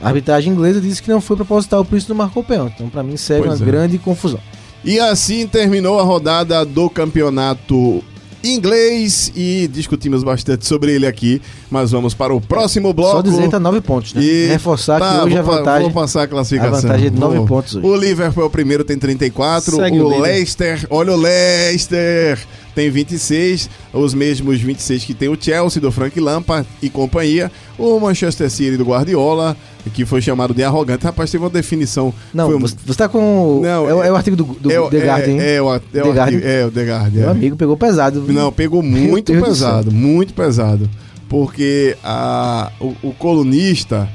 [0.00, 2.74] A arbitragem inglesa disse que não foi proposital, por isso não marcou o pênalti.
[2.74, 3.70] Então, para mim, segue pois uma é.
[3.70, 4.40] grande confusão.
[4.84, 8.04] E assim terminou a rodada do campeonato
[8.50, 11.40] inglês e discutimos bastante sobre ele aqui,
[11.70, 13.16] mas vamos para o próximo bloco.
[13.16, 14.22] Só dizer tá nove pontos, né?
[14.22, 14.46] E...
[14.46, 15.82] Reforçar tá, que hoje a vantagem...
[15.82, 16.78] Vou passar a classificação.
[16.78, 17.86] A vantagem é de nove pontos hoje.
[17.86, 19.76] O Liverpool é o primeiro, tem 34.
[19.76, 22.38] Segue o, o Leicester, olha o Leicester,
[22.74, 27.50] tem 26, os mesmos 26 que tem o Chelsea, do Frank Lampard e companhia.
[27.78, 29.56] O Manchester City do Guardiola,
[29.94, 31.04] que foi chamado de arrogante.
[31.04, 32.12] Rapaz, teve uma definição.
[32.32, 32.58] Não, foi...
[32.58, 33.60] você está com.
[33.62, 35.36] Não, é, é, o artigo do, do é, The Guardian.
[35.36, 37.20] É, é, o, é, The o artigo, é o The Guardian.
[37.20, 38.20] Meu amigo pegou pesado.
[38.28, 40.88] Não, pegou muito pesado, muito pesado.
[41.28, 44.08] Porque a, o, o colunista.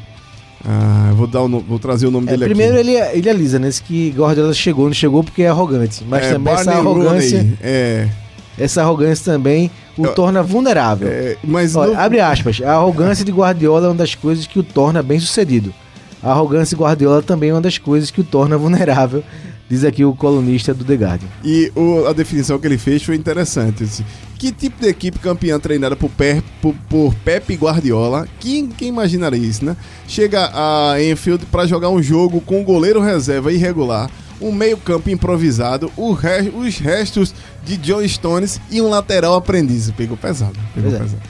[0.63, 2.83] Ah, vou, dar o, vou trazer o nome é, dele primeiro aqui.
[2.83, 6.03] Primeiro ele, ele alisa nesse que Guardiola chegou, não chegou porque é arrogante.
[6.07, 7.37] Mas é, também Barney essa arrogância.
[7.39, 8.09] Rooney, é.
[8.59, 11.07] Essa arrogância também o Eu, torna vulnerável.
[11.07, 12.61] É, mas Olha, Abre aspas.
[12.61, 15.73] A arrogância de Guardiola é uma das coisas que o torna bem sucedido.
[16.21, 19.23] A arrogância de Guardiola também é uma das coisas que o torna vulnerável,
[19.71, 21.29] diz aqui o colunista do The Guardian.
[21.45, 23.85] E o, a definição que ele fez foi interessante.
[23.85, 24.03] Disse,
[24.37, 28.27] que tipo de equipe campeã treinada por, per, por, por Pepe Guardiola?
[28.39, 29.77] Quem, quem imaginaria isso, né?
[30.07, 34.09] Chega a Enfield para jogar um jogo com um goleiro reserva irregular,
[34.41, 39.89] um meio-campo improvisado, re- os restos de John Stones e um lateral aprendiz.
[39.91, 40.59] Pegou pesado.
[40.75, 40.97] Pegou é.
[40.99, 41.21] pesado.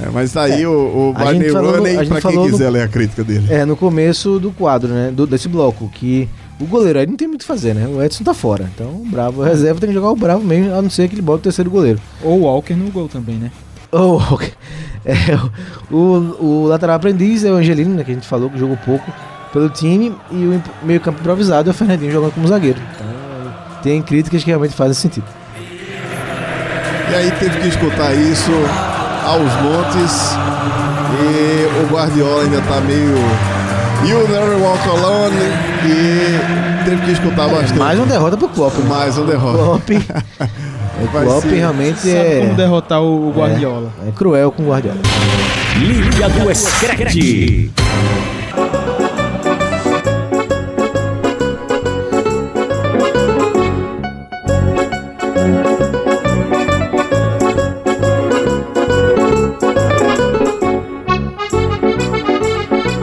[0.00, 0.68] É, mas tá aí É.
[0.68, 3.46] o, o Barney Rooney, pra quem falou no- quiser ler a crítica dele.
[3.50, 5.10] É, no começo do quadro, né?
[5.10, 6.28] do- desse bloco, que
[6.60, 7.86] o goleiro aí não tem muito o que fazer, né?
[7.88, 8.68] O Edson tá fora.
[8.74, 11.14] Então o Bravo, a reserva tem que jogar o Bravo mesmo, a não ser que
[11.14, 11.98] ele bote o terceiro goleiro.
[12.22, 13.50] Ou o Walker no gol também, né?
[13.92, 14.52] Oh, ok.
[15.02, 15.14] É,
[15.90, 15.96] o,
[16.38, 19.10] o lateral aprendiz é o Angelino, né, que a gente falou que jogou pouco
[19.50, 22.78] pelo time, e o imp- meio-campo improvisado é o Fernandinho jogando como zagueiro.
[22.94, 23.06] Então,
[23.82, 25.24] tem críticas que realmente fazem sentido.
[27.10, 28.50] E aí teve que escutar isso
[29.24, 30.32] aos montes.
[31.22, 33.14] E o Guardiola ainda tá meio.
[34.06, 35.69] You never walk alone.
[35.84, 37.78] E teve que escutar bastante.
[37.78, 38.74] Mais uma derrota pro Klopp.
[38.78, 38.88] né?
[38.88, 39.58] Mais uma derrota.
[39.58, 39.90] Klopp,
[41.02, 43.90] o Klopp ser- realmente Sabe é, como derrotar o Guardiola.
[44.06, 44.98] é cruel com o Guardiola.
[45.78, 47.70] Liga do Screte.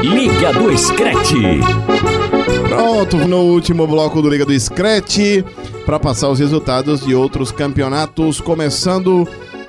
[0.03, 1.59] Liga do Screte.
[3.09, 5.41] Pronto, no último bloco do Liga do Scratch,
[5.85, 9.25] para passar os resultados de outros campeonatos, começando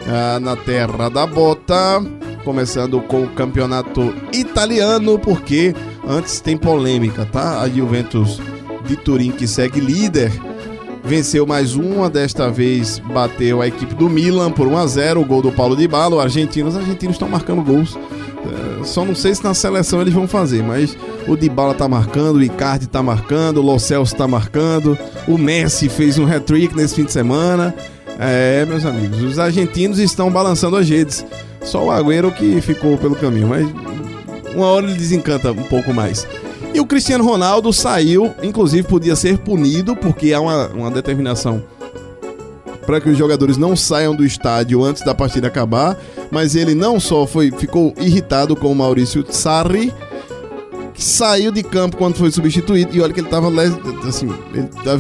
[0.09, 2.03] ah, na Terra da Bota,
[2.43, 5.73] começando com o campeonato italiano, porque
[6.05, 7.61] antes tem polêmica, tá?
[7.61, 8.41] A Juventus
[8.85, 10.33] de Turim, que segue líder,
[11.05, 15.25] venceu mais uma, desta vez bateu a equipe do Milan por 1 a 0 o
[15.25, 17.97] gol do Paulo Di Bala, o argentino, os argentinos estão marcando gols.
[18.85, 22.43] Só não sei se na seleção eles vão fazer, mas o Dybala tá marcando, o
[22.43, 27.05] Icardi tá marcando, o Lo Celso tá marcando, o Messi fez um hat-trick nesse fim
[27.05, 27.75] de semana.
[28.19, 31.25] É, meus amigos, os argentinos estão balançando as redes.
[31.63, 33.69] Só o Agüero que ficou pelo caminho, mas
[34.55, 36.27] uma hora ele desencanta um pouco mais.
[36.75, 41.63] E o Cristiano Ronaldo saiu, inclusive podia ser punido, porque há uma, uma determinação
[42.89, 45.95] para que os jogadores não saiam do estádio antes da partida acabar,
[46.31, 49.93] mas ele não só foi ficou irritado com o Maurício Sarri,
[50.95, 53.51] que saiu de campo quando foi substituído e olha que ele estava
[54.09, 54.31] assim,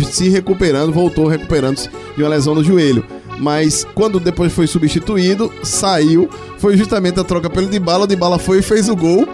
[0.04, 3.02] se recuperando, voltou recuperando-se de uma lesão no joelho.
[3.38, 6.28] Mas quando depois foi substituído, saiu,
[6.58, 9.26] foi justamente a troca pelo Dybala, o Dybala foi e fez o gol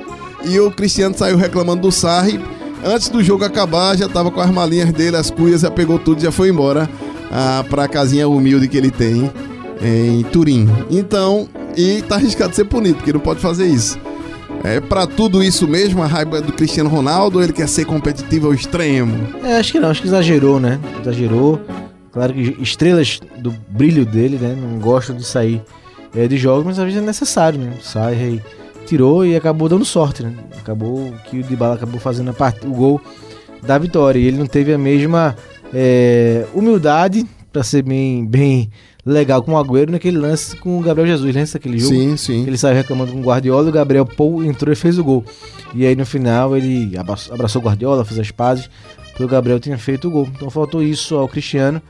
[0.44, 2.40] e o Cristiano saiu reclamando do Sarri.
[2.84, 6.22] Antes do jogo acabar, já tava com as malinhas dele, as cuias, já pegou tudo,
[6.22, 6.88] já foi embora
[7.34, 9.30] ah, para a casinha humilde que ele tem
[9.82, 10.68] em Turim.
[10.88, 13.98] Então, e tá arriscado de ser punido, porque não pode fazer isso.
[14.62, 18.46] É pra tudo isso mesmo, a raiva do Cristiano Ronaldo, ou ele quer ser competitivo
[18.46, 19.28] ao extremo?
[19.42, 20.80] É, acho que não, acho que exagerou, né?
[21.02, 21.60] Exagerou.
[22.12, 24.56] Claro que estrelas do brilho dele, né?
[24.58, 25.60] Não gostam de sair
[26.14, 27.74] é, de jogos, mas às vezes é necessário, né?
[27.82, 28.42] Sai, aí,
[28.86, 30.32] tirou e acabou dando sorte, né?
[30.56, 32.64] Acabou que o Dybala acabou fazendo part...
[32.66, 33.00] o gol
[33.62, 34.18] da vitória.
[34.18, 35.36] E ele não teve a mesma
[35.74, 38.70] é, humildade para ser bem, bem
[39.04, 41.94] legal com o Agüero naquele lance com o Gabriel Jesus, lembra daquele jogo?
[41.94, 42.46] Sim, sim.
[42.46, 45.24] Ele saiu reclamando com o Guardiola, o Gabriel Paul entrou e fez o gol.
[45.74, 48.70] E aí no final ele abraçou, o Guardiola, fez as pazes,
[49.10, 50.28] porque o Gabriel tinha feito o gol.
[50.34, 51.82] Então faltou isso ao Cristiano.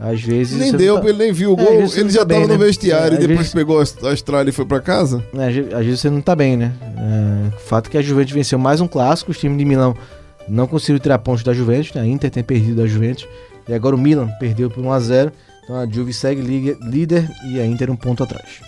[0.00, 0.58] Às vezes.
[0.58, 2.54] Nem deu, tá- ele nem viu o É, gol, você ele já tá bem, tava
[2.54, 2.66] no né?
[2.66, 5.22] vestiário É, e depois vezes- pegou a estrada e foi pra casa.
[5.32, 6.72] né, Às ve- às vezes você não tá bem, né?
[6.96, 9.94] É, o fato é que a Juventus venceu mais um clássico, os times de Milão
[10.48, 12.02] não conseguiram tirar pontos da Juventus, né?
[12.02, 13.26] a Inter tem perdido da Juventus,
[13.68, 15.32] e agora o Milan perdeu por 1x0.
[15.62, 18.60] Então a Juve segue líder e a Inter um ponto atrás.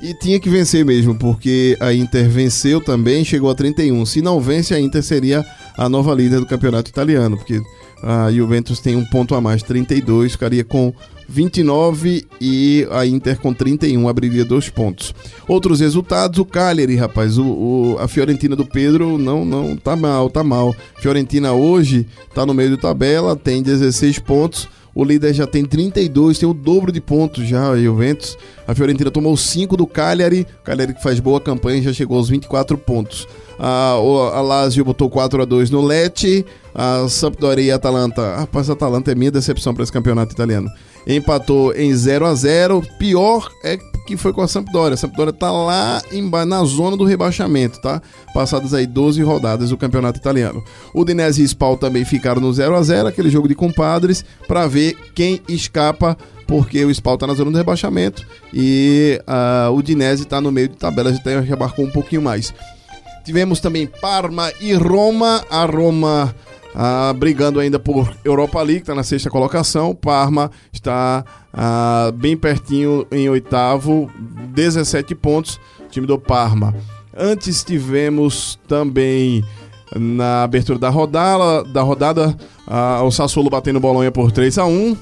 [0.00, 4.06] E tinha que vencer mesmo, porque a Inter venceu também, chegou a 31.
[4.06, 5.44] Se não vence, a Inter seria
[5.76, 7.60] a nova líder do campeonato italiano, porque
[8.02, 10.92] a Juventus tem um ponto a mais, 32, ficaria com
[11.28, 15.14] 29 e a Inter com 31 abriria dois pontos.
[15.46, 20.30] Outros resultados, o Cagliari, rapaz, o, o- a Fiorentina do Pedro não não tá mal,
[20.30, 20.74] tá mal.
[21.00, 24.68] Fiorentina hoje tá no meio da tabela, tem 16 pontos.
[24.94, 28.36] O líder já tem 32, tem o dobro de pontos já, a Juventus.
[28.66, 30.44] A Fiorentina tomou 5 do Cagliari.
[30.60, 33.28] O Cagliari que faz boa campanha já chegou aos 24 pontos.
[33.58, 36.44] A, a Lazio botou 4 a 2 no Lecce.
[36.74, 38.36] A Sampdoria e a Atalanta.
[38.36, 40.70] Rapaz, a Atalanta é minha decepção para esse campeonato italiano.
[41.06, 44.94] Empatou em 0 a 0 Pior é que foi com a Sampdoria.
[44.94, 48.00] A Sampdoria tá lá emba- na zona do rebaixamento, tá?
[48.32, 50.62] Passadas aí 12 rodadas do campeonato italiano.
[50.94, 54.66] O Udinese e Spal também ficaram no 0 a 0 aquele jogo de compadres, para
[54.66, 60.24] ver quem escapa, porque o Spal tá na zona do rebaixamento e ah, o Udinese
[60.24, 62.54] tá no meio de tabela, já, já marcou um pouquinho mais.
[63.28, 65.44] Tivemos também Parma e Roma.
[65.50, 66.34] A Roma
[66.74, 69.94] ah, brigando ainda por Europa League, está na sexta colocação.
[69.94, 71.22] Parma está
[71.52, 74.10] ah, bem pertinho em oitavo,
[74.54, 75.60] 17 pontos.
[75.90, 76.74] Time do Parma.
[77.14, 79.44] Antes tivemos também
[79.94, 82.34] na abertura da rodada, da rodada
[82.66, 84.96] ah, o Sassuolo batendo Bolonha por 3 a 1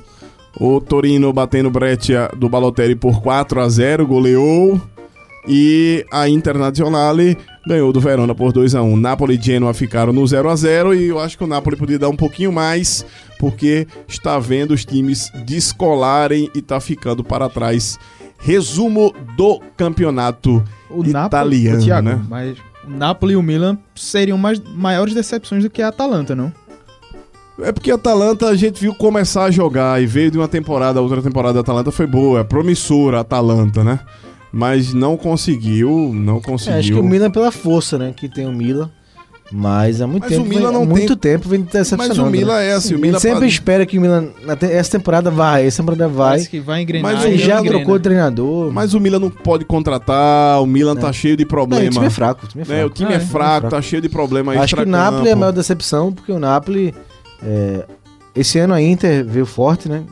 [0.58, 4.80] o Torino batendo Breccia do Balotelli por 4 a 0 goleou.
[5.46, 10.26] E a Internazionale ganhou do Verona por 2 a 1 Napoli e Genoa ficaram no
[10.26, 13.04] 0 a 0 e eu acho que o Napoli podia dar um pouquinho mais,
[13.38, 17.98] porque está vendo os times descolarem e está ficando para trás.
[18.38, 22.22] Resumo do campeonato O italiano, Napoli, Thiago, né?
[22.28, 26.52] mas o Napoli e o Milan seriam mais, maiores decepções do que a Atalanta, não?
[27.62, 30.98] É porque a Atalanta a gente viu começar a jogar e veio de uma temporada,
[30.98, 33.98] a outra temporada da Atalanta foi boa, é promissora a Atalanta, né?
[34.52, 36.78] Mas não conseguiu, não É, conseguiu.
[36.78, 38.12] acho que o Milan é pela força, né?
[38.16, 38.90] Que tem o Milan.
[39.52, 40.42] Mas há muito Mas tempo.
[40.44, 42.08] o Milan vem- há não muito tem- tempo vem decepcionando.
[42.08, 42.68] Mas o Milan né?
[42.70, 44.28] é assim, o A Milan gente sempre pode- espera que o Milan.
[44.62, 46.30] Essa temporada vai, essa temporada vai.
[46.30, 47.12] Parece que vai engrenar.
[47.12, 47.76] Mas o não já engrena.
[47.76, 48.72] trocou o treinador.
[48.72, 51.86] Mas o Milan não pode contratar, o Milan tá cheio de Não, problema.
[51.86, 52.44] o time é fraco.
[52.44, 52.74] O time é né?
[52.74, 52.94] O fraco.
[52.96, 53.30] time Ah, é é, fraco,
[53.60, 53.68] fraco.
[53.68, 54.86] tá cheio de problema aí Acho que o.
[54.86, 56.92] Napoli é a maior decepção, porque o Napoli.
[57.40, 57.84] é,
[58.34, 60.02] esse ano a Inter veio forte, né?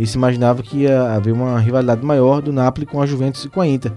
[0.00, 3.50] E se imaginava que ia haver uma rivalidade maior do Napoli com a Juventus e
[3.50, 3.92] com a Inter.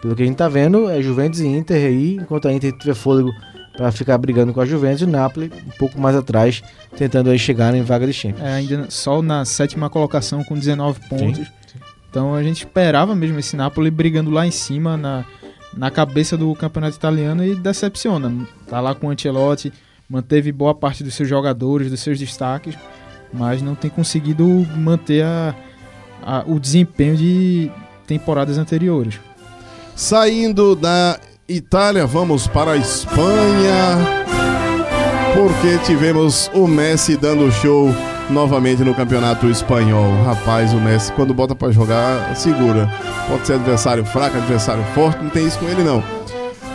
[0.00, 2.94] Pelo que a gente tá vendo, é Juventus e Inter aí, enquanto a Inter tiver
[2.94, 3.30] fôlego
[3.76, 6.62] para ficar brigando com a Juventus, e o Napoli um pouco mais atrás,
[6.96, 8.42] tentando aí chegar em vaga de Champions.
[8.42, 11.46] É, ainda só na sétima colocação com 19 pontos.
[12.08, 15.22] Então a gente esperava mesmo esse Napoli brigando lá em cima na,
[15.76, 18.32] na cabeça do campeonato italiano e decepciona.
[18.66, 19.70] Tá lá com o Ancelotti,
[20.08, 22.74] manteve boa parte dos seus jogadores, dos seus destaques,
[23.32, 24.44] mas não tem conseguido
[24.76, 25.54] manter a,
[26.22, 27.70] a- o desempenho de
[28.06, 29.18] temporadas anteriores.
[29.94, 31.18] Saindo da
[31.48, 33.98] Itália, vamos para a Espanha.
[35.34, 37.88] Porque tivemos o Messi dando show
[38.30, 40.12] novamente no campeonato espanhol.
[40.24, 42.88] Rapaz, o Messi, quando bota pra jogar, segura.
[43.28, 46.02] Pode ser adversário fraco, adversário forte, não tem isso com ele não.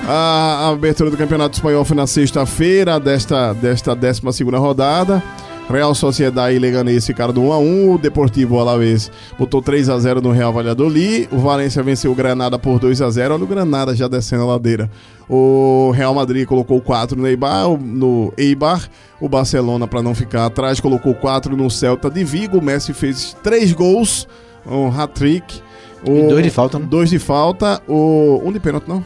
[0.07, 5.21] A abertura do campeonato espanhol foi na sexta-feira desta, desta 12 rodada.
[5.69, 7.93] Real Sociedade e Leganés ficaram do 1x1.
[7.93, 11.27] O Deportivo Alavés botou 3x0 no Real Valladolid.
[11.31, 13.31] O Valência venceu o Granada por 2x0.
[13.33, 14.89] Olha o Granada já descendo a ladeira.
[15.29, 17.67] O Real Madrid colocou 4 no Eibar.
[17.69, 18.87] o- No Eibar.
[19.19, 22.59] O Barcelona, para não ficar atrás, colocou 4 no Celta de Vigo.
[22.59, 24.25] O Messi fez 3 gols.
[24.65, 25.61] Um hat-trick.
[26.05, 26.85] E dois de falta, né?
[26.89, 27.81] Dois de falta.
[27.87, 28.41] O...
[28.45, 29.03] Um de pênalti, não?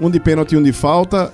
[0.00, 1.32] Um de pênalti e um de falta.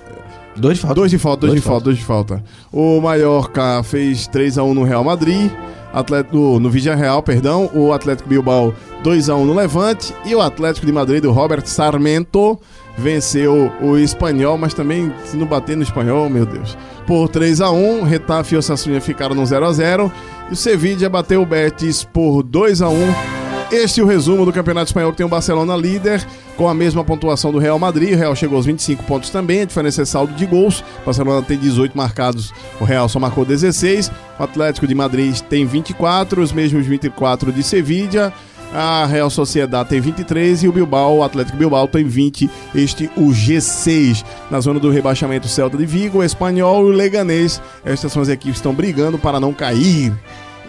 [0.57, 0.95] Dois de falta.
[0.95, 2.43] Dois de falta, dois, Dois de de falta, dois de falta.
[2.71, 5.51] O Mallorca fez 3x1 no Real Madrid.
[5.93, 7.69] Atlético, no, no Vigia Real, perdão.
[7.73, 10.13] O Atlético Bilbao 2x1 no Levante.
[10.25, 12.59] E o Atlético de Madrid do Robert Sarmento
[12.97, 16.77] venceu o espanhol, mas também se não bater no espanhol, meu Deus.
[17.05, 20.11] Por 3x1, Retafe e Osasuna ficaram no 0x0.
[20.49, 23.46] E o Sevilla bateu o Betis por 2x1.
[23.69, 27.03] Este é o resumo do Campeonato Espanhol que tem o Barcelona líder, com a mesma
[27.03, 28.13] pontuação do Real Madrid.
[28.13, 30.79] O Real chegou aos 25 pontos também, a diferença é saldo de gols.
[31.01, 34.09] O Barcelona tem 18 marcados, o Real só marcou 16.
[34.39, 38.31] O Atlético de Madrid tem 24, os mesmos 24 de Sevilla.
[38.73, 42.49] A Real Sociedade tem 23 e o Bilbao, o Atlético Bilbao tem 20.
[42.73, 44.23] Este o G6.
[44.49, 47.61] Na zona do rebaixamento, Celta de Vigo, o Espanhol e o Leganês.
[47.83, 50.13] Estas são as equipes que estão brigando para não cair.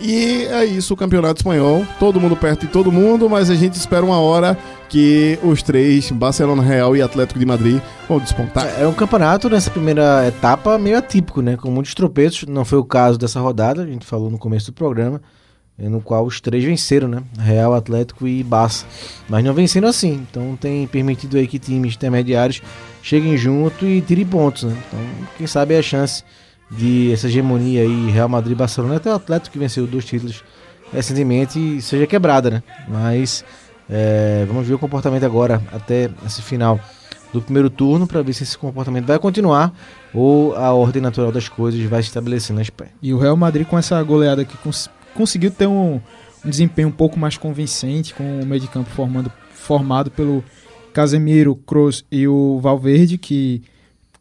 [0.01, 1.85] E é isso o campeonato espanhol.
[1.99, 4.57] Todo mundo perto de todo mundo, mas a gente espera uma hora
[4.89, 8.67] que os três, Barcelona, Real e Atlético de Madrid, vão despontar.
[8.81, 11.57] É um campeonato nessa primeira etapa meio atípico, né?
[11.57, 12.49] Com muitos tropeços.
[12.49, 15.21] Não foi o caso dessa rodada, a gente falou no começo do programa,
[15.79, 17.23] eh, no qual os três venceram, né?
[17.39, 18.87] Real, Atlético e Barça.
[19.29, 20.27] Mas não venceram assim.
[20.31, 22.63] Então tem permitido aí que times intermediários
[23.03, 24.77] cheguem junto e tirem pontos, né?
[24.87, 25.01] Então,
[25.37, 26.23] quem sabe é a chance
[26.71, 30.45] de essa hegemonia aí, Real Madrid Barcelona, até o Atlético que venceu dois títulos
[30.93, 32.63] recentemente, seja quebrada, né?
[32.89, 33.45] Mas
[33.89, 36.79] eh, vamos ver o comportamento agora, até esse final
[37.33, 39.73] do primeiro turno para ver se esse comportamento vai continuar
[40.15, 42.91] ou a ordem natural das coisas vai se estabelecer na Espanha.
[43.03, 46.01] E o Real Madrid com essa goleada que cons- conseguiu ter um,
[46.45, 50.43] um desempenho um pouco mais convincente, com o meio de campo formando, formado pelo
[50.95, 53.63] Casemiro, Kroos e o Valverde, que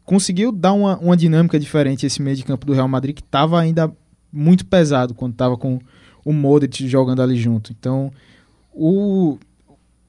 [0.08, 3.60] conseguiu dar uma, uma dinâmica diferente esse meio de campo do Real Madrid, que estava
[3.60, 3.92] ainda
[4.32, 5.78] muito pesado quando estava com
[6.24, 7.72] o Modric jogando ali junto.
[7.78, 8.10] Então,
[8.72, 9.36] o,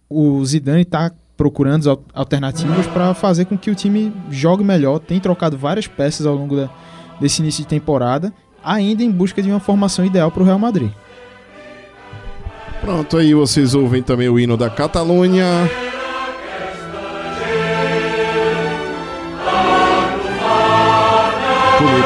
[0.09, 4.99] o Zidane está procurando al- alternativas para fazer com que o time jogue melhor.
[4.99, 6.69] Tem trocado várias peças ao longo da,
[7.19, 8.33] desse início de temporada,
[8.63, 10.91] ainda em busca de uma formação ideal para o Real Madrid.
[12.79, 15.45] Pronto, aí vocês ouvem também o hino da Catalunha.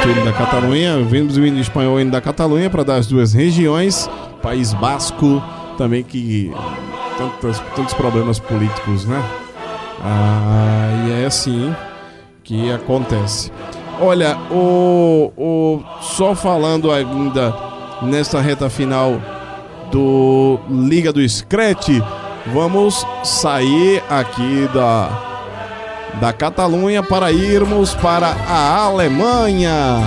[0.04, 1.01] Bonito o hino da Catalunha.
[1.04, 4.10] Vimos o hino espanhol e da Catalunha para dar as duas regiões.
[4.41, 5.41] País Basco
[5.78, 6.51] também que
[7.18, 9.24] tantos, tantos problemas políticos, né?
[10.01, 11.74] Ah, e é assim
[12.43, 13.51] que acontece.
[13.99, 17.56] Olha, o, o só falando ainda
[18.01, 19.22] nesta reta final
[19.91, 21.89] do Liga do Scratch,
[22.47, 25.32] vamos sair aqui da
[26.20, 30.01] da Catalunha para irmos para a Alemanha.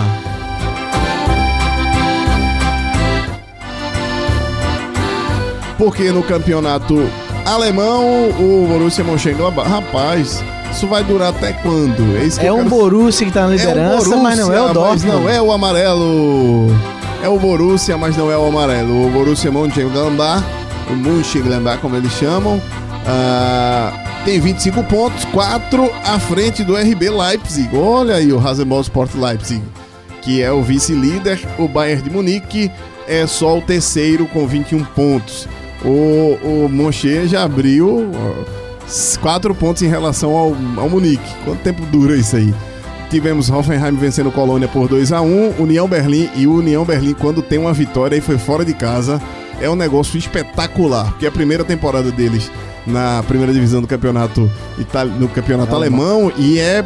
[5.78, 7.08] Porque no campeonato
[7.44, 10.42] alemão, o Borussia Mönchengladbach, rapaz,
[10.72, 12.16] isso vai durar até quando?
[12.18, 14.52] É, isso que é um quero- Borussia que tá na É o liderança, mas não
[14.52, 15.06] é o Borussia, Dortmund.
[15.06, 16.76] Mas não é o amarelo.
[17.22, 19.06] É o Borussia, mas não é o amarelo.
[19.06, 20.42] O Borussia Mönchengladbach,
[20.90, 22.60] o Mönchengladbach, como eles chamam,
[23.06, 23.92] ah,
[24.26, 27.68] tem 25 pontos, 4 à frente do RB Leipzig.
[27.72, 29.62] Olha aí o Rasenball Sport Leipzig,
[30.20, 31.38] que é o vice-líder.
[31.56, 32.68] O Bayern de Munique
[33.06, 35.48] é só o terceiro com 21 pontos.
[35.84, 38.10] O, o Moncher já abriu
[39.20, 41.32] 4 pontos em relação ao, ao Munique.
[41.44, 42.52] Quanto tempo dura isso aí?
[43.08, 47.42] Tivemos Hoffenheim vencendo Colônia por 2 a 1 União Berlim e o União Berlim, quando
[47.42, 49.22] tem uma vitória e foi fora de casa,
[49.60, 52.50] é um negócio espetacular, porque é a primeira temporada deles
[52.86, 56.84] na primeira divisão do campeonato itali- no campeonato alemão e é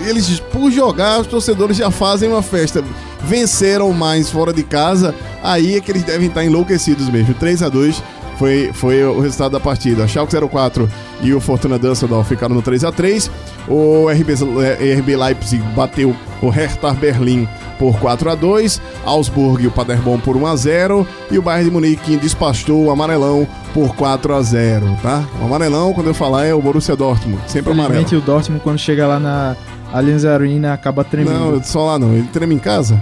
[0.00, 2.82] eles por jogar os torcedores já fazem uma festa.
[3.24, 7.32] Venceram mais fora de casa, aí é que eles devem estar enlouquecidos mesmo.
[7.34, 8.02] 3 a 2
[8.38, 10.06] foi, foi o resultado da partida.
[10.06, 10.88] Schalke 04
[11.22, 13.30] e o Fortuna Düsseldorf ficaram no 3 a 3
[13.68, 19.66] O RB, eh, RB Leipzig bateu o Hertha Berlim por 4 a 2 Augsburg e
[19.66, 23.94] o Paderborn por 1 a 0 E o Bayern de Munique despachou o Amarelão por
[23.94, 25.24] 4 a 0 tá?
[25.40, 27.42] O Amarelão, quando eu falar, é o Borussia Dortmund.
[27.46, 28.06] Sempre amarelo.
[28.18, 29.56] O Dortmund quando chega lá na
[29.92, 31.52] Allianz Arena acaba tremendo.
[31.52, 33.00] Não, só lá não, ele treme em casa.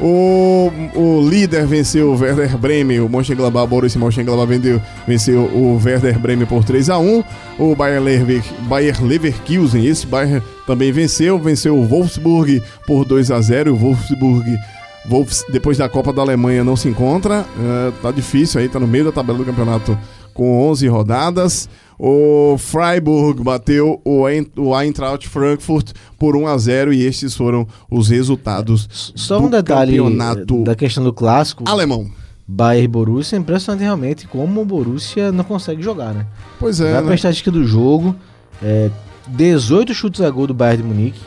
[0.00, 6.18] O, o líder venceu o Werder Bremen, o Mönchengladbach, Borussia Mönchengladbach vendeu, venceu o Werder
[6.18, 7.22] Bremen por 3 a 1
[7.58, 13.40] O Bayer, Lever, Bayer Leverkusen, esse Bayer também venceu, venceu o Wolfsburg por 2 a
[13.42, 14.58] 0 O Wolfsburg,
[15.06, 17.44] Wolfs, depois da Copa da Alemanha, não se encontra.
[17.58, 19.98] É, tá difícil aí, tá no meio da tabela do campeonato
[20.32, 21.68] com 11 rodadas.
[22.02, 27.66] O Freiburg bateu o Ein- o Eintracht Frankfurt por 1 a 0 e estes foram
[27.90, 31.62] os resultados Só do um detalhe campeonato da questão do clássico.
[31.68, 32.06] alemão.
[32.48, 36.24] Bayern Borussia, é impressionante realmente como o Borussia não consegue jogar, né?
[36.58, 37.06] Pois é, Vai né?
[37.06, 38.16] pra estatística do jogo,
[38.62, 38.90] é,
[39.28, 41.20] 18 chutes a gol do Bayern de Munique,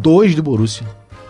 [0.00, 0.86] 2 do Borussia.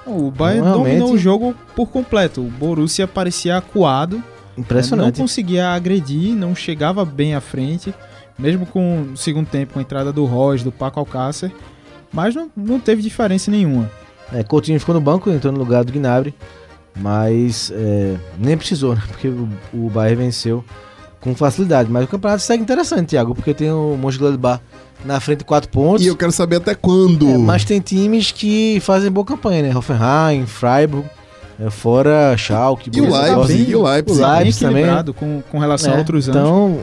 [0.07, 2.42] O Bayern Realmente- dominou o jogo por completo.
[2.42, 4.16] O Borussia parecia acuado.
[4.18, 4.22] né?
[4.57, 5.18] Não Impressionante.
[5.20, 7.94] conseguia agredir, não chegava bem à frente.
[8.41, 11.53] Mesmo com o segundo tempo, com a entrada do Royce, do Paco Alcácer.
[12.12, 13.91] Mas não, não teve diferença nenhuma.
[14.32, 16.34] É, Coutinho ficou no banco, entrou no lugar do Gnabry,
[16.97, 19.03] mas é, nem precisou, né?
[19.09, 20.64] Porque o, o Bayern venceu
[21.20, 21.91] com facilidade.
[21.91, 24.62] Mas o campeonato segue interessante, Thiago, porque tem o Mönchengladbach
[25.05, 26.05] na frente 4 pontos.
[26.05, 27.28] E eu quero saber até quando.
[27.28, 29.76] É, mas tem times que fazem boa campanha, né?
[29.76, 31.07] Hoffenheim, Freiburg,
[31.61, 32.91] é, fora Schalke.
[32.93, 34.22] E o Leipzig, e o Leipzig.
[34.22, 34.86] O Leipzig também.
[35.14, 36.41] com, com relação É, a outros anos.
[36.41, 36.80] Então,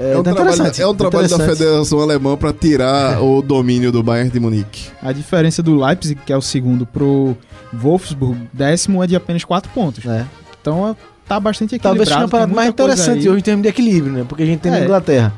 [0.00, 1.38] é, É um tá trabalho, é um trabalho da.
[1.38, 4.88] Federação Alemã para tirar o domínio do Bayern de Munique.
[5.02, 7.36] A diferença do Leipzig, que é o segundo, pro
[7.72, 10.04] Wolfsburg, décimo, é de apenas 4 pontos.
[10.06, 10.24] É.
[10.60, 10.96] Então é-
[11.28, 12.08] tá bastante Talvez equilibrado.
[12.08, 14.24] seja o campeonato tem mais interessante hoje em termos de equilíbrio, né?
[14.28, 14.84] Porque a gente tem na É.
[14.84, 15.32] Inglaterra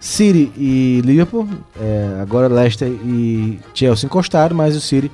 [0.00, 1.48] City e Liverpool,
[1.80, 5.10] é, agora Leicester e Chelsea encostaram, mas o City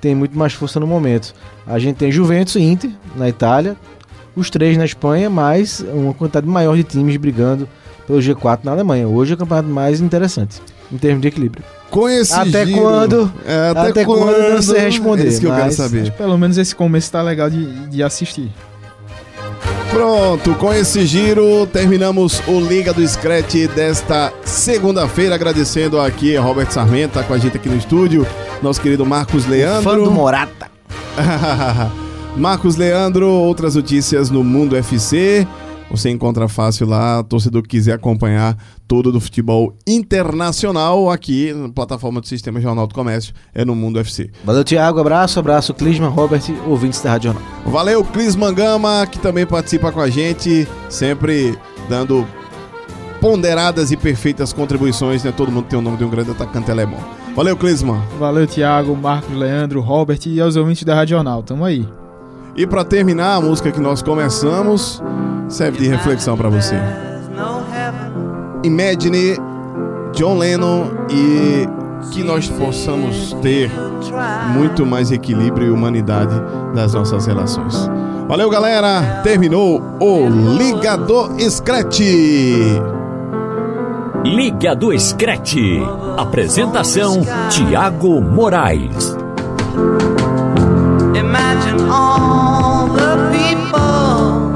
[0.00, 1.34] tem muito mais força no momento.
[1.66, 3.76] A gente tem Juventus e Inter na Itália,
[4.36, 7.68] os três na Espanha, mais uma quantidade maior de times brigando
[8.08, 9.06] pelo G4 na Alemanha.
[9.06, 11.62] Hoje é o campeonato mais interessante em termos de equilíbrio.
[11.90, 13.32] Com esse Até giro- quando?
[13.46, 14.54] É, até, Até quando?
[14.54, 16.10] não sei responder, É isso que eu quero mas- saber.
[16.12, 18.50] Pelo menos esse começo tá legal de, de assistir.
[19.90, 26.70] Pronto, com esse giro terminamos o Liga do Scratch desta segunda-feira, agradecendo aqui a Robert
[26.70, 28.26] Sarmento, tá com a gente aqui no estúdio,
[28.62, 29.82] nosso querido Marcos Leandro.
[29.90, 30.68] Fã do Morata.
[32.36, 35.46] Marcos Leandro, outras notícias no Mundo FC.
[35.90, 42.20] Você encontra fácil lá, torcedor que quiser acompanhar todo do futebol internacional aqui na plataforma
[42.20, 44.30] do Sistema Jornal do Comércio, é no Mundo UFC.
[44.44, 45.00] Valeu, Thiago.
[45.00, 47.48] Abraço, abraço, Clisman, Robert, ouvintes da Rádio Jornal.
[47.66, 51.58] Valeu, Clis Mangama, que também participa com a gente, sempre
[51.88, 52.26] dando
[53.20, 55.32] ponderadas e perfeitas contribuições, né?
[55.32, 57.00] Todo mundo tem o nome de um grande atacante alemão.
[57.34, 58.00] Valeu, Clisman.
[58.18, 61.42] Valeu, Thiago, Marcos, Leandro, Robert e aos ouvintes da Radional.
[61.42, 61.86] Tamo aí.
[62.58, 65.00] E pra terminar, a música que nós começamos
[65.48, 66.74] serve de reflexão pra você.
[68.64, 69.36] Imagine
[70.12, 71.68] John Lennon e
[72.10, 73.70] que nós possamos ter
[74.52, 76.34] muito mais equilíbrio e humanidade
[76.74, 77.88] das nossas relações.
[78.26, 79.20] Valeu, galera!
[79.22, 80.28] Terminou o
[80.58, 82.00] Ligador Scratch!
[84.24, 85.80] Liga do Screte.
[86.16, 89.16] Apresentação: Tiago Moraes.
[91.86, 94.52] All the people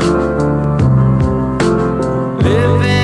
[2.43, 3.02] living